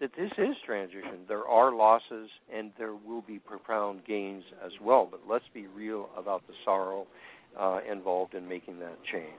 [0.00, 1.20] that this is transition.
[1.28, 5.08] There are losses and there will be profound gains as well.
[5.10, 7.06] But let's be real about the sorrow
[7.58, 9.32] uh, involved in making that change.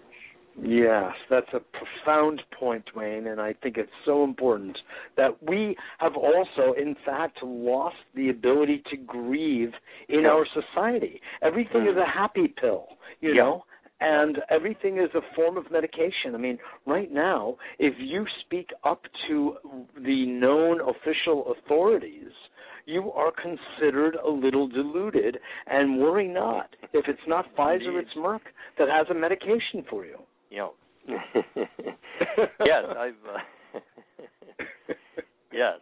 [0.59, 4.75] Yes, that's a profound point, Duane, and I think it's so important
[5.15, 9.73] that we have also, in fact, lost the ability to grieve
[10.09, 11.21] in our society.
[11.43, 11.91] Everything mm.
[11.91, 12.87] is a happy pill,
[13.21, 13.41] you yeah.
[13.43, 13.65] know?
[13.99, 16.35] And everything is a form of medication.
[16.35, 19.55] I mean, right now, if you speak up to
[19.95, 22.31] the known official authorities,
[22.85, 27.97] you are considered a little deluded, and worry not if it's not Pfizer, Indeed.
[28.05, 28.39] it's Merck
[28.77, 30.17] that has a medication for you.
[30.49, 30.57] You
[31.07, 31.17] know.
[32.65, 33.13] yes, I've.
[33.75, 33.79] Uh,
[35.51, 35.79] yes.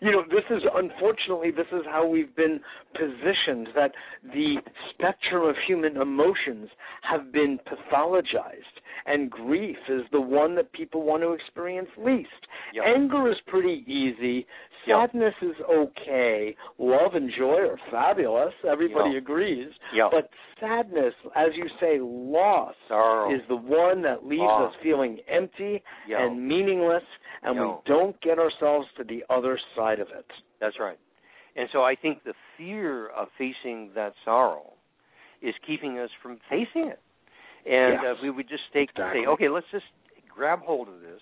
[0.00, 2.60] You know, this is unfortunately this is how we've been
[2.94, 4.56] positioned that the
[4.90, 6.68] spectrum of human emotions
[7.02, 12.28] have been pathologized and grief is the one that people want to experience least.
[12.74, 12.84] Yep.
[12.86, 14.46] Anger is pretty easy.
[14.86, 15.50] Sadness yep.
[15.50, 16.56] is okay.
[16.78, 18.52] Love and joy are fabulous.
[18.68, 19.22] Everybody yep.
[19.22, 19.68] agrees.
[19.94, 20.10] Yep.
[20.10, 20.30] But
[20.60, 23.34] sadness, as you say, loss Sorrow.
[23.34, 24.72] is the one that leaves loss.
[24.72, 27.02] us feeling empty and meaningless,
[27.42, 30.26] and we don't get ourselves to the other side of it.
[30.60, 30.98] That's right.
[31.56, 34.72] And so I think the fear of facing that sorrow
[35.42, 37.00] is keeping us from facing it.
[37.66, 38.16] And Yes.
[38.18, 39.22] uh, we would just take Exactly.
[39.22, 39.84] say, okay, let's just
[40.28, 41.20] grab hold of this.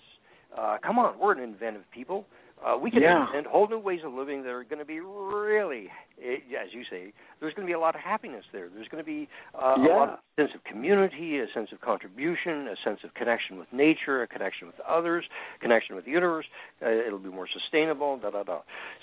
[0.57, 2.25] Uh, come on, we're an inventive people.
[2.63, 3.25] Uh, we can Yeah.
[3.25, 5.89] invent whole new ways of living that are going to be really,
[6.21, 8.69] eh, as you say, there's going to be a lot of happiness there.
[8.69, 12.67] There's going to be uh, a lot of sense of community, a sense of contribution,
[12.67, 15.25] a sense of connection with nature, a connection with others,
[15.59, 16.45] connection with the universe.
[16.81, 18.17] Uh, it'll be more sustainable.
[18.17, 18.59] Da da da.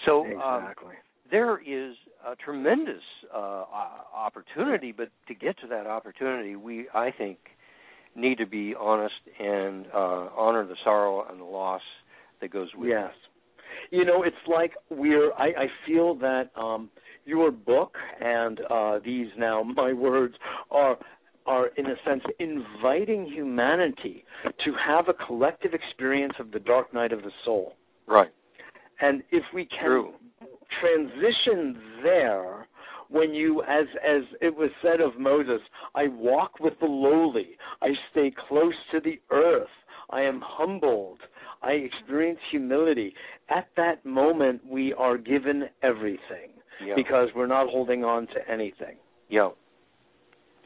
[0.06, 0.94] So um, Exactly.
[1.30, 3.02] there is a tremendous
[3.34, 3.64] uh,
[4.14, 7.38] opportunity, but to get to that opportunity, we, I think,
[8.14, 11.82] need to be honest and uh, honor the sorrow and the loss
[12.40, 13.11] that goes with yes.
[13.11, 13.28] it.
[13.90, 15.32] You know, it's like we're.
[15.32, 16.90] I, I feel that um,
[17.24, 20.34] your book and uh, these now my words
[20.70, 20.96] are
[21.46, 24.24] are in a sense inviting humanity
[24.64, 27.74] to have a collective experience of the dark night of the soul.
[28.06, 28.30] Right.
[29.00, 30.12] And if we can True.
[30.80, 32.66] transition there,
[33.08, 35.60] when you, as as it was said of Moses,
[35.94, 39.68] I walk with the lowly, I stay close to the earth,
[40.10, 41.20] I am humbled,
[41.62, 43.14] I experience humility.
[43.48, 46.50] At that moment, we are given everything
[46.84, 46.94] Yeah.
[46.94, 48.96] because we're not holding on to anything.
[49.28, 49.50] yeah,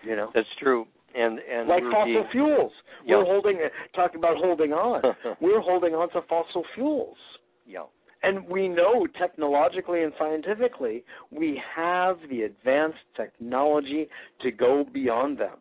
[0.03, 0.86] You know, that's true.
[1.14, 2.72] And and like fossil being, fuels.
[3.05, 3.16] Yeah.
[3.18, 3.59] We're holding
[3.95, 5.03] talking about holding on.
[5.40, 7.18] we're holding on to fossil fuels.
[7.66, 7.84] yeah,
[8.22, 14.09] And we know technologically and scientifically we have the advanced technology
[14.40, 15.59] to go beyond them.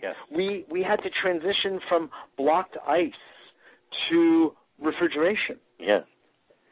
[0.00, 3.12] yes, We we had to transition from blocked ice
[4.10, 4.52] to
[4.84, 5.56] refrigeration.
[5.78, 6.02] yes.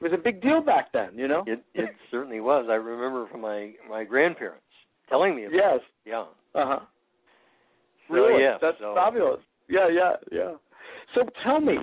[0.00, 1.44] It was a big deal back then, you know?
[1.46, 2.66] It it certainly was.
[2.68, 4.64] I remember from my my grandparents
[5.08, 5.80] telling me about yes.
[6.04, 6.10] it.
[6.10, 6.24] Yeah.
[6.60, 6.80] Uh-huh.
[8.08, 8.42] So, really?
[8.42, 9.40] yeah, That's so- fabulous.
[9.68, 10.52] Yeah, yeah, yeah.
[11.14, 11.76] So tell me,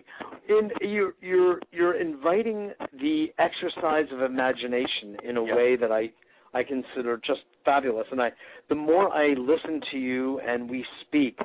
[0.49, 5.55] in you're you're you're inviting the exercise of imagination in a Yeah.
[5.55, 6.09] way that I
[6.53, 8.07] I consider just fabulous.
[8.11, 8.31] And I
[8.69, 11.37] the more I listen to you and we speak,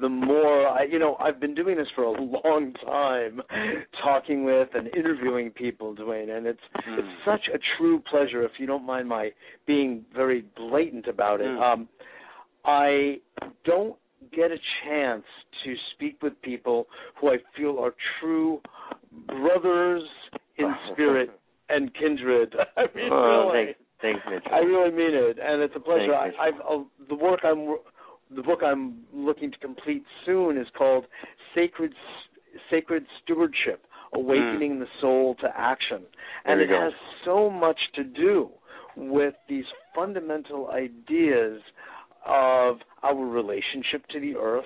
[0.00, 3.40] the more I you know, I've been doing this for a long time,
[4.02, 6.98] talking with and interviewing people, Duane, and it's Mm.
[6.98, 9.30] it's such a true pleasure if you don't mind my
[9.66, 11.46] being very blatant about it.
[11.46, 11.62] Mm.
[11.72, 11.88] Um
[12.64, 13.18] I
[13.64, 13.96] don't
[14.32, 15.24] get a chance
[15.64, 16.86] to speak with people
[17.20, 18.60] who I feel are true
[19.26, 20.02] brothers
[20.58, 21.30] in spirit
[21.68, 22.54] and kindred.
[22.76, 23.91] I mean, Oh, really, thanks, thanks, Mitch.
[23.91, 23.91] I
[24.64, 26.14] really mean it, and it's a pleasure.
[26.14, 27.76] I, I've uh, the work I'm
[28.34, 31.04] the book I'm looking to complete soon is called
[31.54, 31.92] Sacred
[32.70, 33.84] Sacred Stewardship:
[34.14, 36.02] Awakening the Soul to Action,
[36.44, 36.80] and it go.
[36.80, 36.92] has
[37.24, 38.50] so much to do
[38.96, 41.60] with these fundamental ideas
[42.26, 44.64] of our relationship to the earth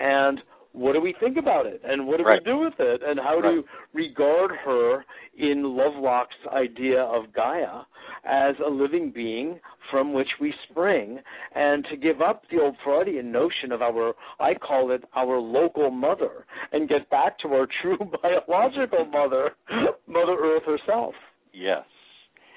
[0.00, 0.40] and
[0.78, 2.40] what do we think about it and what do Right.
[2.44, 3.56] we do with it and how Right.
[3.56, 5.04] to regard her
[5.36, 7.82] in Lovelock's idea of Gaia
[8.24, 9.60] as a living being
[9.90, 11.20] from which we spring
[11.54, 15.90] and to give up the old Freudian notion of our I call it our local
[15.90, 19.54] mother and get back to our true biological mother,
[20.06, 21.14] Mother Earth herself.
[21.52, 21.84] Yes.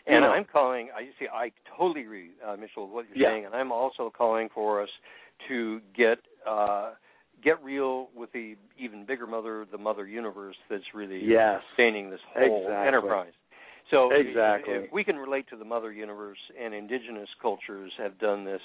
[0.08, 0.26] And.
[0.26, 0.90] I'm calling.
[0.96, 1.28] I see.
[1.32, 3.30] I totally agree, uh, Mitchell, with what you're Yeah.
[3.30, 4.90] saying, and I'm also calling for us
[5.48, 6.92] to get uh,
[7.44, 11.62] get real with the even bigger mother, the mother universe that's really Yes.
[11.70, 12.88] sustaining this whole Exactly.
[12.88, 13.34] enterprise.
[13.90, 14.74] So Exactly.
[14.76, 18.62] if we can relate to the mother universe, and indigenous cultures have done this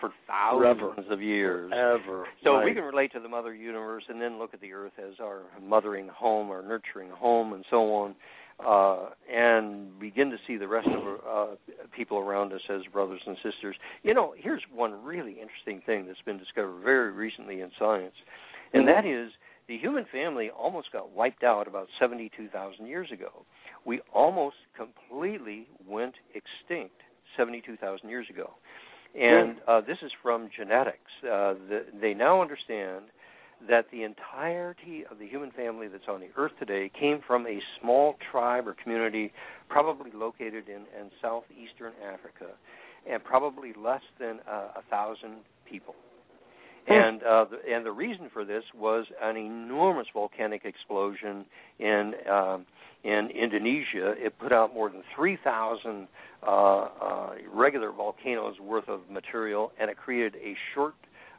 [0.00, 1.12] for thousands Forever.
[1.12, 1.72] of years.
[1.72, 2.26] Ever.
[2.44, 2.64] So right.
[2.64, 5.42] we can relate to the mother universe and then look at the earth as our
[5.62, 8.14] mothering home, our nurturing home, and so on,
[8.66, 11.54] uh, and begin to see the rest of uh,
[11.96, 13.76] people around us as brothers and sisters.
[14.02, 18.14] You know, here's one really interesting thing that's been discovered very recently in science,
[18.72, 19.30] and that is
[19.68, 23.46] the human family almost got wiped out about 72,000 years ago.
[23.86, 26.96] We almost completely went extinct
[27.36, 28.50] 72,000 years ago.
[29.14, 30.98] And uh, this is from genetics.
[31.22, 33.06] Uh, the, they now understand
[33.68, 37.60] that the entirety of the human family that's on the earth today came from a
[37.80, 39.32] small tribe or community,
[39.68, 42.52] probably located in, in southeastern Africa,
[43.10, 45.38] and probably less than uh, a thousand
[45.68, 45.94] people.
[46.88, 51.44] And uh, the, and the reason for this was an enormous volcanic explosion
[51.78, 52.66] in um,
[53.04, 54.14] in Indonesia.
[54.18, 56.08] It put out more than 3,000
[56.42, 60.94] uh, uh, regular volcanoes worth of material, and it created a short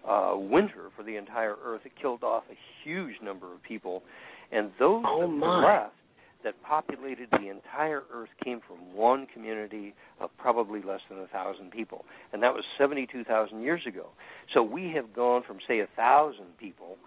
[0.07, 1.81] uh, winter for the entire Earth.
[1.85, 4.03] It killed off a huge number of people,
[4.51, 5.95] and those Oh, that were left
[6.43, 11.71] that populated the entire Earth came from one community of probably less than a thousand
[11.71, 14.07] people, and that was 72,000 years ago.
[14.53, 16.97] So we have gone from say a thousand people,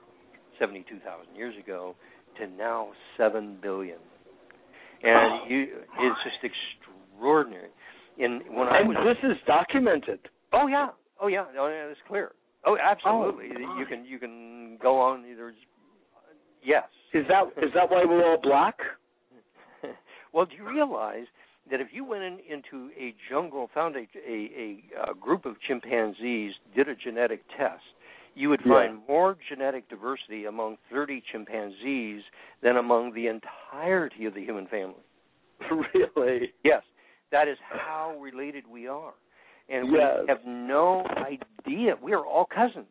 [0.59, 1.97] 72,000 years ago,
[2.38, 3.99] to now seven billion,
[5.03, 5.66] and Oh, you,
[6.01, 6.55] it's just
[7.16, 7.70] extraordinary.
[8.18, 10.20] And when I was this is documented.
[10.53, 10.88] Oh yeah,
[11.20, 12.30] oh yeah, oh yeah, it's clear.
[12.66, 13.50] Oh, oh, absolutely.
[13.66, 15.22] Oh, you can you can go on.
[15.22, 15.54] There's
[16.62, 16.84] yes.
[17.12, 18.78] Is that is that why we're all black?
[20.32, 21.26] well, do you realize
[21.70, 25.54] that if you went in, into a jungle, found a, a, a, a group of
[25.66, 27.82] chimpanzees, did a genetic test,
[28.34, 28.72] you would Yeah.
[28.72, 32.22] find more genetic diversity among 30 chimpanzees
[32.62, 35.02] than among the entirety of the human family.
[35.94, 36.52] really?
[36.64, 36.82] Yes,
[37.30, 39.14] that is how related we are.
[39.68, 40.18] And Yes.
[40.22, 41.96] we have no idea.
[42.02, 42.86] We are all cousins.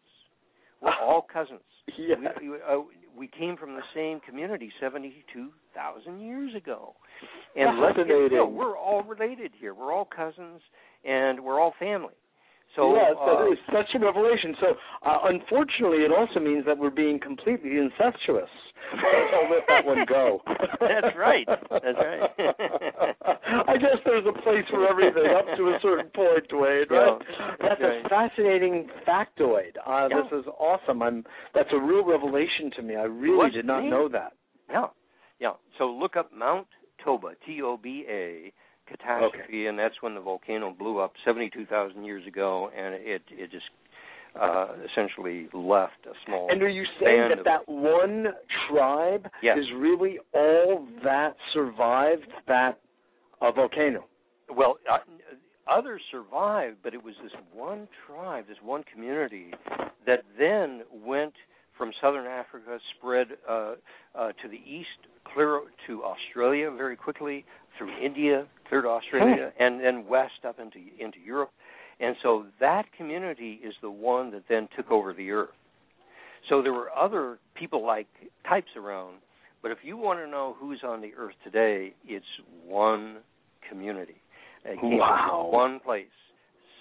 [0.82, 1.62] We're all cousins.
[1.98, 2.18] Yes.
[2.42, 2.80] We, we, uh,
[3.16, 6.96] we came from the same community 72,000 years ago.
[7.56, 9.74] And let's get real, we're all related here.
[9.74, 10.62] We're all cousins
[11.04, 12.14] and we're all family.
[12.76, 14.56] So yes, uh, that is such a revelation.
[14.60, 14.68] So,
[15.06, 18.50] uh, unfortunately, it also means that we're being completely incestuous.
[18.92, 20.42] I'll let that one go.
[20.80, 21.48] That's right.
[21.48, 22.30] That's right.
[23.68, 26.88] I guess there's a place for everything up to a certain point, Wade.
[26.90, 27.18] Right?
[27.20, 28.06] Yeah, that's right.
[28.06, 29.78] a fascinating factoid.
[29.86, 30.22] Uh, Yeah.
[30.24, 31.02] This is awesome.
[31.02, 31.24] I'm.
[31.54, 32.96] That's a real revelation to me.
[32.96, 34.34] I really Was did not know that.
[34.70, 34.88] Yeah,
[35.40, 35.54] yeah.
[35.78, 36.68] So look up Mount
[37.04, 38.52] Toba, T O B A,
[38.88, 43.66] catastrophe, and that's when the volcano blew up 72,000 years ago, and it it just
[44.40, 46.48] uh, essentially left a small.
[46.50, 48.28] And are you saying that that one
[48.70, 49.58] tribe Yes.
[49.60, 52.80] is really all that survived that
[53.42, 54.06] uh, volcano?
[54.50, 54.98] Well, uh,
[55.72, 59.54] others survived, but it was this one tribe, this one community,
[60.06, 61.34] that then went
[61.78, 63.74] from southern Africa, spread uh,
[64.16, 64.88] uh, to the east,
[65.34, 67.46] clear to Australia very quickly,
[67.78, 71.52] through India, clear to Australia, and then west up into into Europe.
[72.00, 75.50] And so that community is the one that then took over the earth.
[76.50, 78.08] So there were other people like
[78.48, 79.16] types around,
[79.62, 82.26] but if you want to know who's on the earth today, it's
[82.66, 83.18] one
[83.70, 84.16] community.
[84.66, 85.48] It came Wow.
[85.52, 86.08] from one place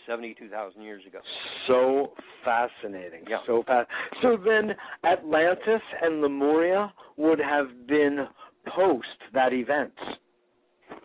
[0.07, 1.21] 72,000 years ago.
[1.69, 2.13] So
[2.45, 3.21] fascinating.
[3.29, 3.39] Yeah.
[3.47, 3.87] So fa-
[4.21, 8.27] So then Atlantis and Lemuria would have been
[8.67, 9.93] post that event.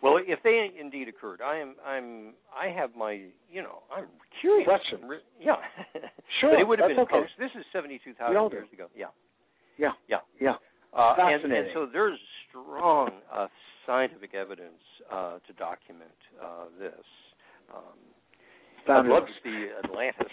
[0.03, 3.13] Well, if they indeed occurred, I am I'm I have my
[3.49, 4.05] you know I'm
[4.41, 4.67] curious.
[4.67, 5.01] Questions.
[5.07, 5.55] Re- Yeah.
[6.41, 7.11] Sure, but it would have been okay.
[7.23, 7.31] post.
[7.39, 8.87] This is seventy two thousand years ago.
[8.95, 9.07] Yeah.
[9.77, 9.91] Yeah.
[10.07, 10.17] Yeah.
[10.39, 10.53] Yeah.
[10.95, 12.19] Uh, and, and so there's
[12.49, 13.47] strong uh,
[13.85, 14.81] scientific evidence
[15.11, 17.05] uh, to document uh, this.
[17.73, 17.97] Um,
[18.89, 20.31] I'd love to see Atlantis.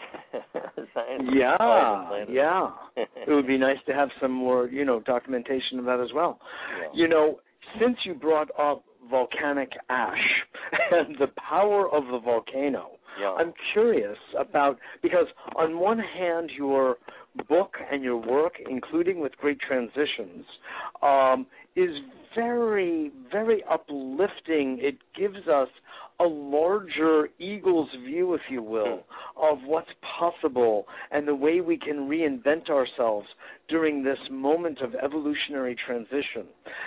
[1.32, 2.28] Yeah, Atlantis.
[2.34, 2.70] yeah.
[2.96, 6.38] it would be nice to have some more, you know, documentation of that as well.
[6.80, 6.88] Yeah.
[6.94, 7.40] You know,
[7.80, 10.44] since you brought up volcanic ash
[10.90, 13.32] and the power of the volcano, Yeah.
[13.38, 15.26] I'm curious about because
[15.56, 16.96] on one hand you're
[17.48, 20.44] book and your work, including with Great Transitions,
[21.02, 21.46] um,
[21.76, 21.90] is
[22.34, 24.78] very, very uplifting.
[24.80, 25.68] It gives us
[26.20, 29.04] a larger eagle's view, if you will,
[29.36, 33.26] of what's possible and the way we can reinvent ourselves
[33.68, 36.46] during this moment of evolutionary transition.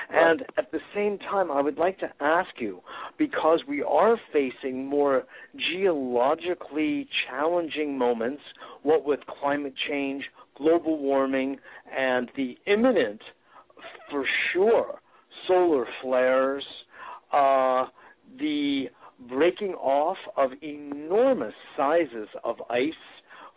[0.09, 2.79] And at the same time, I would like to ask you,
[3.17, 5.23] because we are facing more
[5.73, 8.41] geologically challenging moments,
[8.83, 10.23] what with climate change,
[10.57, 11.57] global warming,
[11.95, 13.21] and the imminent,
[14.09, 14.23] for
[14.53, 14.99] sure,
[15.47, 16.63] solar flares,
[17.33, 17.85] uh,
[18.39, 18.85] the
[19.29, 22.93] breaking off of enormous sizes of ice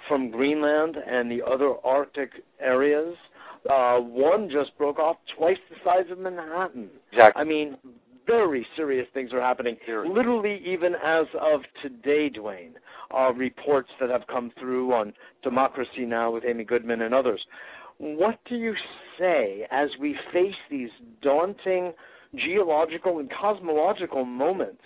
[0.09, 2.31] from Greenland and the other Arctic
[2.61, 3.15] areas.
[3.71, 6.89] Uh, one just broke off twice the size of Manhattan.
[7.13, 7.41] Exactly.
[7.41, 7.77] I mean,
[8.27, 9.77] very serious things are happening.
[9.85, 10.11] Serious.
[10.15, 12.75] Literally, even as of today, Duane,
[13.15, 16.31] uh, reports that have come through on Democracy Now!
[16.31, 17.41] with Amy Goodman and others.
[17.99, 18.75] What do you
[19.19, 20.89] say as we face these
[21.21, 21.93] daunting
[22.35, 24.81] geological and cosmological moments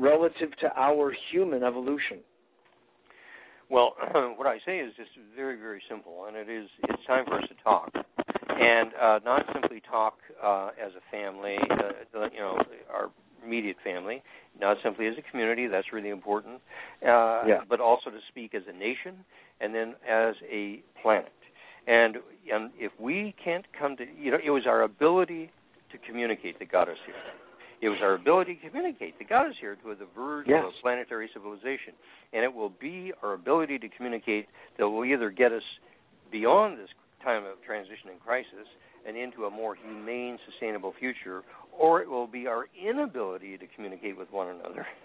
[0.00, 2.18] relative to our human evolution?
[3.68, 3.94] Well,
[4.36, 7.44] what I say is just very, very simple, and it is it's time for us
[7.48, 12.58] to talk, and uh, not simply talk uh, as a family, uh, you know,
[12.92, 13.10] our
[13.46, 14.22] immediate family,
[14.60, 15.66] not simply as a community.
[15.68, 16.60] That's really important,
[17.02, 17.60] uh, Yeah.
[17.68, 19.24] but also to speak as a nation,
[19.60, 21.32] and then as a planet.
[21.86, 22.18] And
[22.52, 25.50] and if we can't come to, you know, it was our ability
[25.92, 27.14] to communicate that got us here.
[27.82, 30.64] It was our ability to communicate that got us here to the verge Yes.
[30.64, 31.94] of a planetary civilization.
[32.32, 35.62] And it will be our ability to communicate that will either get us
[36.30, 36.90] beyond this
[37.24, 38.68] time of transition and crisis
[39.06, 41.42] and into a more humane, sustainable future,
[41.76, 44.86] or it will be our inability to communicate with one another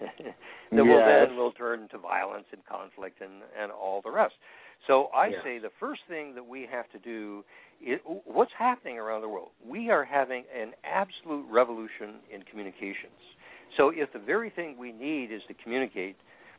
[0.72, 1.28] that will Yes.
[1.28, 4.34] then will turn to violence and conflict and, and all the rest.
[4.86, 5.40] So I Yes.
[5.42, 7.42] say the first thing that we have to do
[7.84, 9.50] is what's happening around the world.
[9.64, 13.20] We are having an absolute revolution in communications.
[13.76, 16.16] So if the very thing we need is to communicate,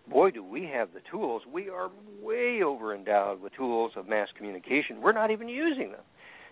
[0.09, 1.41] boy, do we have the tools.
[1.51, 1.89] We are
[2.22, 5.01] way over endowed with tools of mass communication.
[5.01, 6.03] We're not even using them.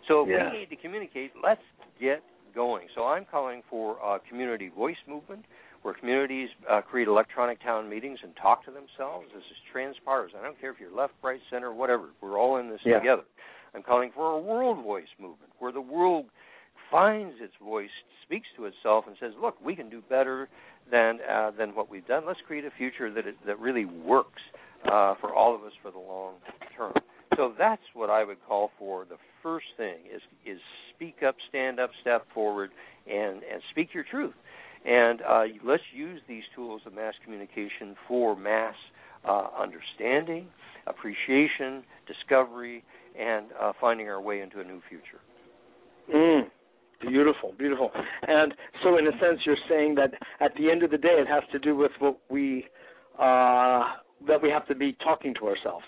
[0.07, 0.51] So if Yeah.
[0.51, 1.63] we need to communicate, let's
[1.99, 2.87] get going.
[2.95, 5.45] So I'm calling for a community voice movement
[5.81, 9.27] where communities uh, create electronic town meetings and talk to themselves.
[9.33, 10.39] This is transpartisan.
[10.39, 12.09] I don't care if you're left, right, center, whatever.
[12.21, 12.99] We're all in this Yeah.
[12.99, 13.23] together.
[13.75, 16.25] I'm calling for a world voice movement where the world
[16.89, 17.89] finds its voice,
[18.23, 20.47] speaks to itself, and says, "Look, we can do better
[20.89, 22.23] than uh, than what we've done.
[22.25, 24.41] Let's create a future that is, that really works
[24.85, 26.35] uh, for all of us for the long
[26.77, 26.93] term."
[27.35, 29.05] So that's what I would call for.
[29.05, 30.59] The first thing is is
[30.95, 32.71] speak up, stand up, step forward,
[33.07, 34.33] and and speak your truth.
[34.85, 38.75] And uh, let's use these tools of mass communication for mass
[39.27, 40.47] uh, understanding,
[40.85, 42.83] appreciation, discovery,
[43.19, 45.21] and uh, finding our way into a new future.
[46.13, 46.49] Mm.
[47.01, 47.91] Beautiful, beautiful.
[48.27, 48.53] And
[48.83, 51.43] so, in a sense, you're saying that at the end of the day, it has
[51.51, 52.65] to do with what we
[53.19, 53.83] uh,
[54.27, 55.85] that we have to be talking to ourselves.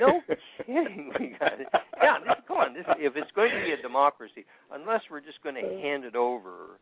[0.00, 0.20] No
[0.66, 1.68] kidding, we got it.
[2.02, 2.74] Yeah, this, come on.
[2.74, 6.16] This, if it's going to be a democracy, unless we're just going to hand it
[6.16, 6.80] over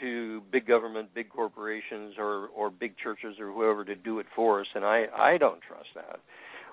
[0.00, 4.60] to big government, big corporations, or or big churches or whoever to do it for
[4.60, 6.20] us, and I I don't trust that.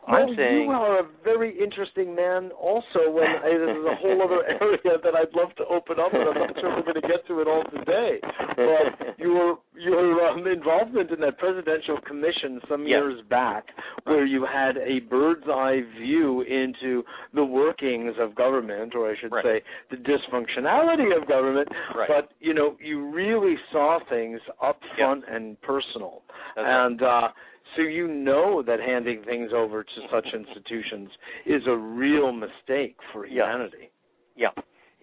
[0.08, 2.50] I'm well, saying you are a very interesting man.
[2.60, 6.12] Also, when I, this is a whole other area that I'd love to open up,
[6.14, 8.18] and I'm not sure we're going to get to it all today.
[8.58, 12.98] But your your um, involvement in that presidential commission some Yes.
[12.98, 13.66] years back,
[14.06, 19.32] where you had a bird's eye view into the workings of government, or I should
[19.32, 19.44] Right.
[19.46, 21.68] say, the dysfunctionality of government.
[21.96, 22.08] Right.
[22.08, 26.24] But you know, you really saw things up front and personal,
[26.56, 26.86] That's right.
[26.88, 27.02] and.
[27.04, 27.28] uh
[27.76, 31.10] so you know that handing things over to such institutions
[31.46, 33.92] is a real mistake for humanity.
[34.36, 34.50] yeah.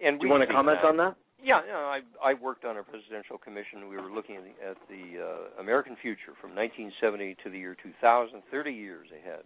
[0.01, 0.87] And Do you want to comment that.
[0.87, 1.15] on that?
[1.43, 3.87] Yeah, know, I I worked on a presidential commission.
[3.89, 7.75] We were looking at the, at the uh, American future from 1970 to the year
[7.81, 9.43] 2000, 30 years ahead,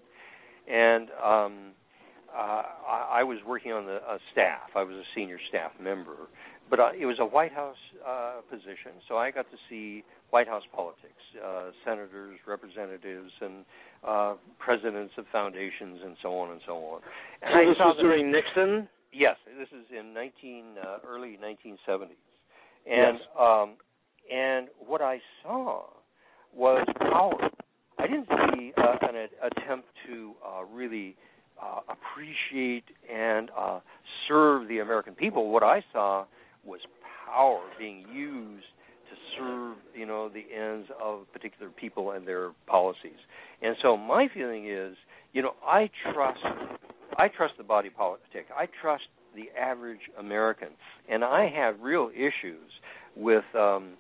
[0.68, 1.54] and um,
[2.36, 4.70] uh, I, I was working on the uh, staff.
[4.76, 6.16] I was a senior staff member,
[6.70, 7.78] but uh, it was a White House
[8.08, 13.66] uh, position, so I got to see White House politics, uh, senators, representatives, and
[14.08, 17.02] uh, presidents of foundations, and so on and so on.
[17.42, 18.88] And So I this was during Nixon.
[19.12, 22.18] Yes, this is in 19 uh, early 1970s,
[22.90, 23.22] and Yes.
[23.40, 23.76] um,
[24.34, 25.84] and what I saw
[26.54, 27.50] was power.
[28.00, 31.16] I didn't see uh, an a- attempt to uh, really
[31.64, 32.84] uh, appreciate
[33.14, 33.80] and uh,
[34.28, 35.50] serve the American people.
[35.52, 36.26] What I saw
[36.66, 36.80] was
[37.26, 38.66] power being used
[39.10, 43.20] to serve, you know, the ends of particular people and their policies.
[43.62, 44.96] And so my feeling is,
[45.34, 46.40] you know, I trust
[47.18, 48.46] I trust the body politic.
[48.58, 49.04] I trust
[49.36, 50.70] the average American,
[51.10, 52.70] and I have real issues
[53.16, 53.94] with um,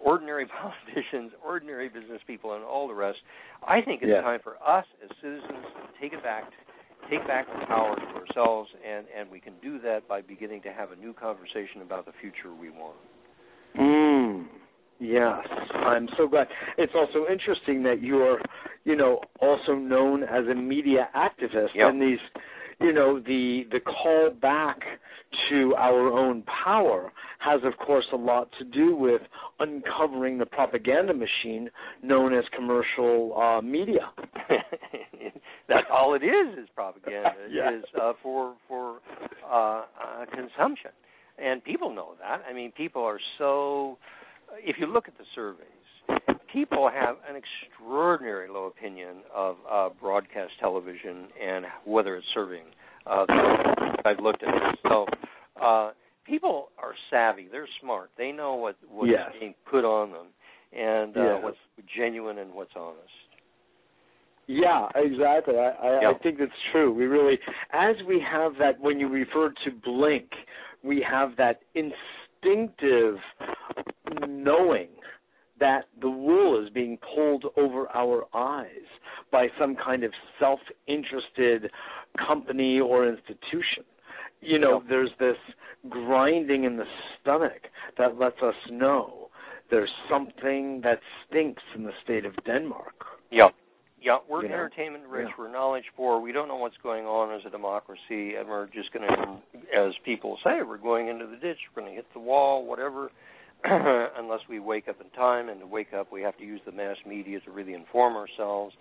[0.00, 3.18] ordinary politicians, ordinary business people, and all the rest.
[3.66, 4.20] I think it's Yeah.
[4.22, 6.44] time for us as citizens to take it back,
[7.10, 10.72] take back the power to ourselves, and and we can do that by beginning to
[10.72, 12.96] have a new conversation about the future we want.
[13.78, 14.46] Mm,
[15.00, 16.46] yes, I'm so glad.
[16.78, 18.38] It's also interesting that you're,
[18.84, 21.88] you know, also known as a media activist, Yeah.
[21.88, 22.20] and these,
[22.80, 24.78] you know, the the call back
[25.50, 29.20] to our own power has, of course, a lot to do with
[29.60, 31.68] uncovering the propaganda machine
[32.02, 34.10] known as commercial uh, media.
[35.68, 37.78] That's all it is is propaganda Yeah.
[37.78, 39.00] is uh, for for
[39.50, 40.90] uh, uh, consumption,
[41.38, 42.42] and people know that.
[42.48, 43.98] I mean, people are so.
[44.58, 45.66] If you look at the surveys,
[46.52, 52.64] people have an extraordinary low opinion of uh, broadcast television and whether it's serving.
[53.06, 53.26] Uh,
[54.04, 55.06] I've looked at it, so
[55.60, 55.90] uh,
[56.24, 57.48] people are savvy.
[57.50, 58.10] They're smart.
[58.16, 59.30] They know what what's Yes.
[59.38, 60.26] being put on them,
[60.72, 61.42] and uh, Yes.
[61.42, 61.58] what's
[61.96, 63.00] genuine and what's honest.
[64.46, 65.54] Yeah, exactly.
[65.56, 66.10] I, I, Yeah.
[66.10, 66.92] I think that's true.
[66.92, 67.38] We really,
[67.72, 70.30] as we have that, when you refer to blink,
[70.82, 73.16] we have that instinctive
[74.28, 74.88] knowing
[75.60, 78.86] that the wool is being pulled over our eyes
[79.30, 81.70] by some kind of self interested
[82.18, 83.84] company or institution.
[84.40, 84.88] You know, Yeah.
[84.88, 85.38] there's this
[85.88, 86.86] grinding in the
[87.20, 89.30] stomach that lets us know
[89.70, 93.06] there's something that stinks in the state of Denmark.
[93.30, 93.50] Yeah.
[94.00, 94.54] Yeah, we're You know?
[94.54, 95.34] entertainment rich, Yeah.
[95.38, 98.92] we're knowledge poor, we don't know what's going on as a democracy, and we're just
[98.92, 99.42] going to,
[99.72, 103.10] as people say, we're going into the ditch, we're going to hit the wall, whatever,
[104.18, 105.48] unless we wake up in time.
[105.48, 108.74] And to wake up, we have to use the mass media to really inform ourselves,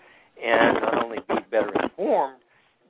[0.43, 2.39] and not only be better informed,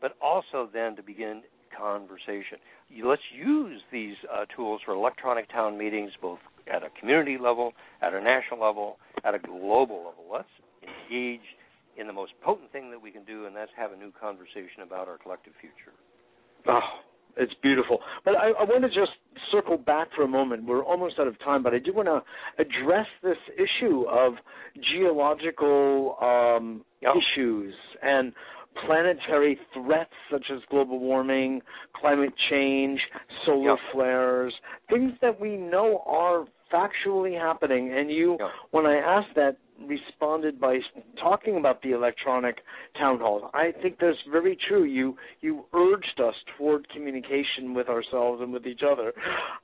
[0.02, 1.44] but also then to begin
[1.78, 2.58] conversation.
[2.90, 6.40] You, let's use these uh, tools for electronic town meetings, both
[6.72, 10.26] at a community level, at a national level, at a global level.
[10.32, 10.48] Let's
[10.82, 11.42] engage
[11.98, 14.82] in the most potent thing that we can do, and that's have a new conversation
[14.84, 15.94] about our collective future.
[16.68, 16.80] Oh,
[17.38, 18.00] it's beautiful.
[18.26, 19.12] But I, I want to just
[19.52, 20.66] circle back for a moment.
[20.66, 22.22] We're almost out of time, but I do want to
[22.62, 24.34] address this issue of
[24.92, 27.14] geological um, Yeah.
[27.16, 28.34] issues and
[28.86, 31.62] planetary threats such as global warming,
[31.94, 33.00] climate change,
[33.46, 33.92] solar Yeah.
[33.92, 34.54] flares,
[34.90, 37.94] things that we know are factually happening.
[37.94, 38.50] And you, Yeah.
[38.72, 39.58] when I asked that,
[39.88, 40.80] responded by
[41.22, 42.58] talking about the electronic
[42.98, 43.50] town halls.
[43.54, 44.84] I think that's very true.
[44.84, 49.14] You you urged us toward communication with ourselves and with each other.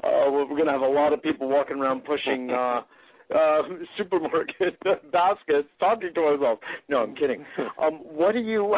[0.03, 2.82] Uh, we're going to have a lot of people walking around pushing uh,
[3.36, 3.62] uh,
[3.97, 4.78] supermarket
[5.12, 6.62] baskets, talking to ourselves.
[6.88, 7.45] No, I'm kidding.
[7.82, 8.76] Um, what do you?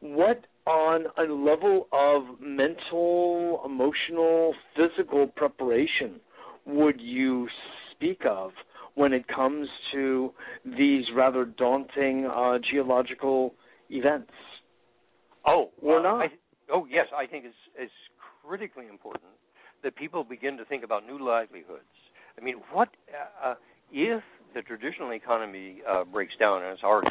[0.00, 6.20] what on a level of mental, emotional, physical preparation
[6.66, 7.48] would you
[7.92, 8.50] speak of
[8.94, 10.32] when it comes to
[10.64, 13.54] these rather daunting uh, geological
[13.90, 14.30] events?
[15.46, 16.20] Oh, Or uh, not.
[16.22, 16.26] I,
[16.72, 17.92] oh, yes, I think it's it's
[18.44, 19.32] critically important
[19.82, 21.84] that people begin to think about new livelihoods.
[22.38, 22.88] I mean, what
[23.42, 23.54] uh, uh,
[23.92, 24.22] if
[24.54, 27.10] the traditional economy uh, breaks down, and it's already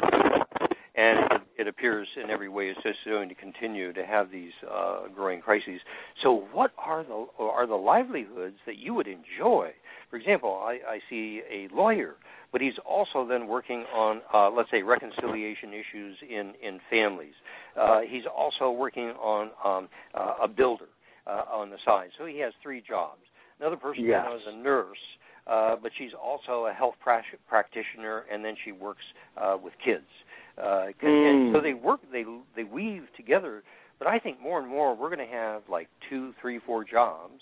[0.95, 4.51] and it, it appears in every way it's just going to continue to have these
[4.71, 5.79] uh, growing crises.
[6.21, 9.71] So, what are the are the livelihoods that you would enjoy?
[10.13, 12.17] For example, I, I see a lawyer,
[12.51, 17.33] but he's also then working on, uh, let's say, reconciliation issues in in families.
[17.75, 20.85] Uh, he's also working on um, uh, a builder
[21.25, 22.09] uh, on the side.
[22.19, 23.21] So he has three jobs.
[23.59, 24.23] Another person Yes.
[24.23, 25.03] I know is a nurse,
[25.47, 29.01] uh, but she's also a health pra- practitioner, and then she works
[29.35, 30.05] uh, with kids.
[30.59, 31.53] Uh, and Mm.
[31.53, 32.23] so they work, they
[32.55, 33.63] they weave together.
[33.97, 37.41] But I think more and more we're going to have like two, three, four jobs,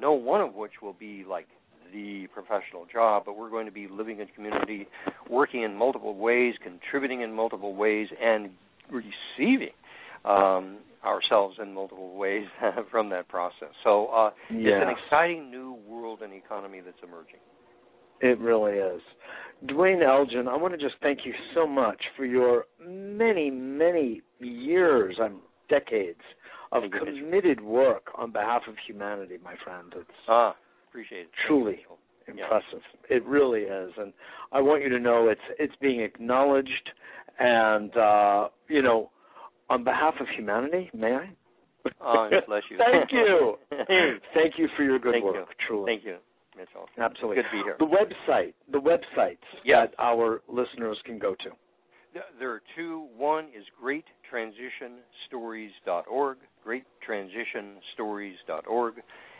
[0.00, 1.46] no one of which will be like
[1.92, 4.86] the professional job, but we're going to be living in community,
[5.30, 8.50] working in multiple ways, contributing in multiple ways, and
[8.90, 9.74] receiving
[10.24, 12.46] um, ourselves in multiple ways
[12.90, 13.70] from that process.
[13.84, 17.40] So uh, it's an exciting new world and economy that's emerging.
[18.20, 19.02] It really is.
[19.66, 25.16] Duane Elgin, I want to just thank you so much for your many, many years
[25.18, 25.36] and
[25.68, 26.20] decades
[26.72, 27.20] of Thank you, Mitchell.
[27.20, 29.92] committed work on behalf of humanity, my friend.
[29.96, 30.56] It's Ah,
[30.96, 31.30] appreciate it.
[31.46, 31.78] Truly.
[32.26, 32.32] Yeah.
[32.44, 32.82] impressive.
[33.08, 34.12] It really is, and
[34.50, 36.90] I want you to know it's it's being acknowledged,
[37.38, 39.10] and uh, you know,
[39.70, 41.30] on behalf of humanity, may I?
[42.00, 42.78] Oh, bless you.
[42.92, 43.58] Thank you.
[44.34, 45.36] Thank you for your good Thank work.
[45.36, 45.44] you.
[45.68, 45.86] Truly.
[45.92, 46.16] Thank you,
[46.56, 46.88] Mitchell.
[46.98, 47.36] Absolutely.
[47.36, 47.76] Good to be here.
[47.78, 49.90] The website, the websites Yes.
[49.90, 51.50] that our listeners can go to.
[52.40, 53.06] There are two.
[53.16, 58.94] One is greattransitionstories.org, greattransitionstories.org.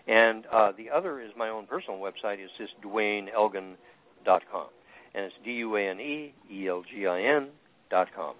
[0.06, 2.38] And uh, the other is my own personal website.
[2.38, 4.68] It's just duaneelgin.com.
[5.14, 7.48] And it's D U A N E E L G I N
[7.90, 8.34] dot com.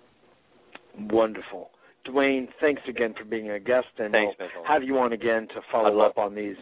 [1.10, 1.70] Wonderful.
[2.04, 5.60] Duane, thanks again for being a guest, and thanks, we'll have you on again to
[5.72, 6.54] follow up on these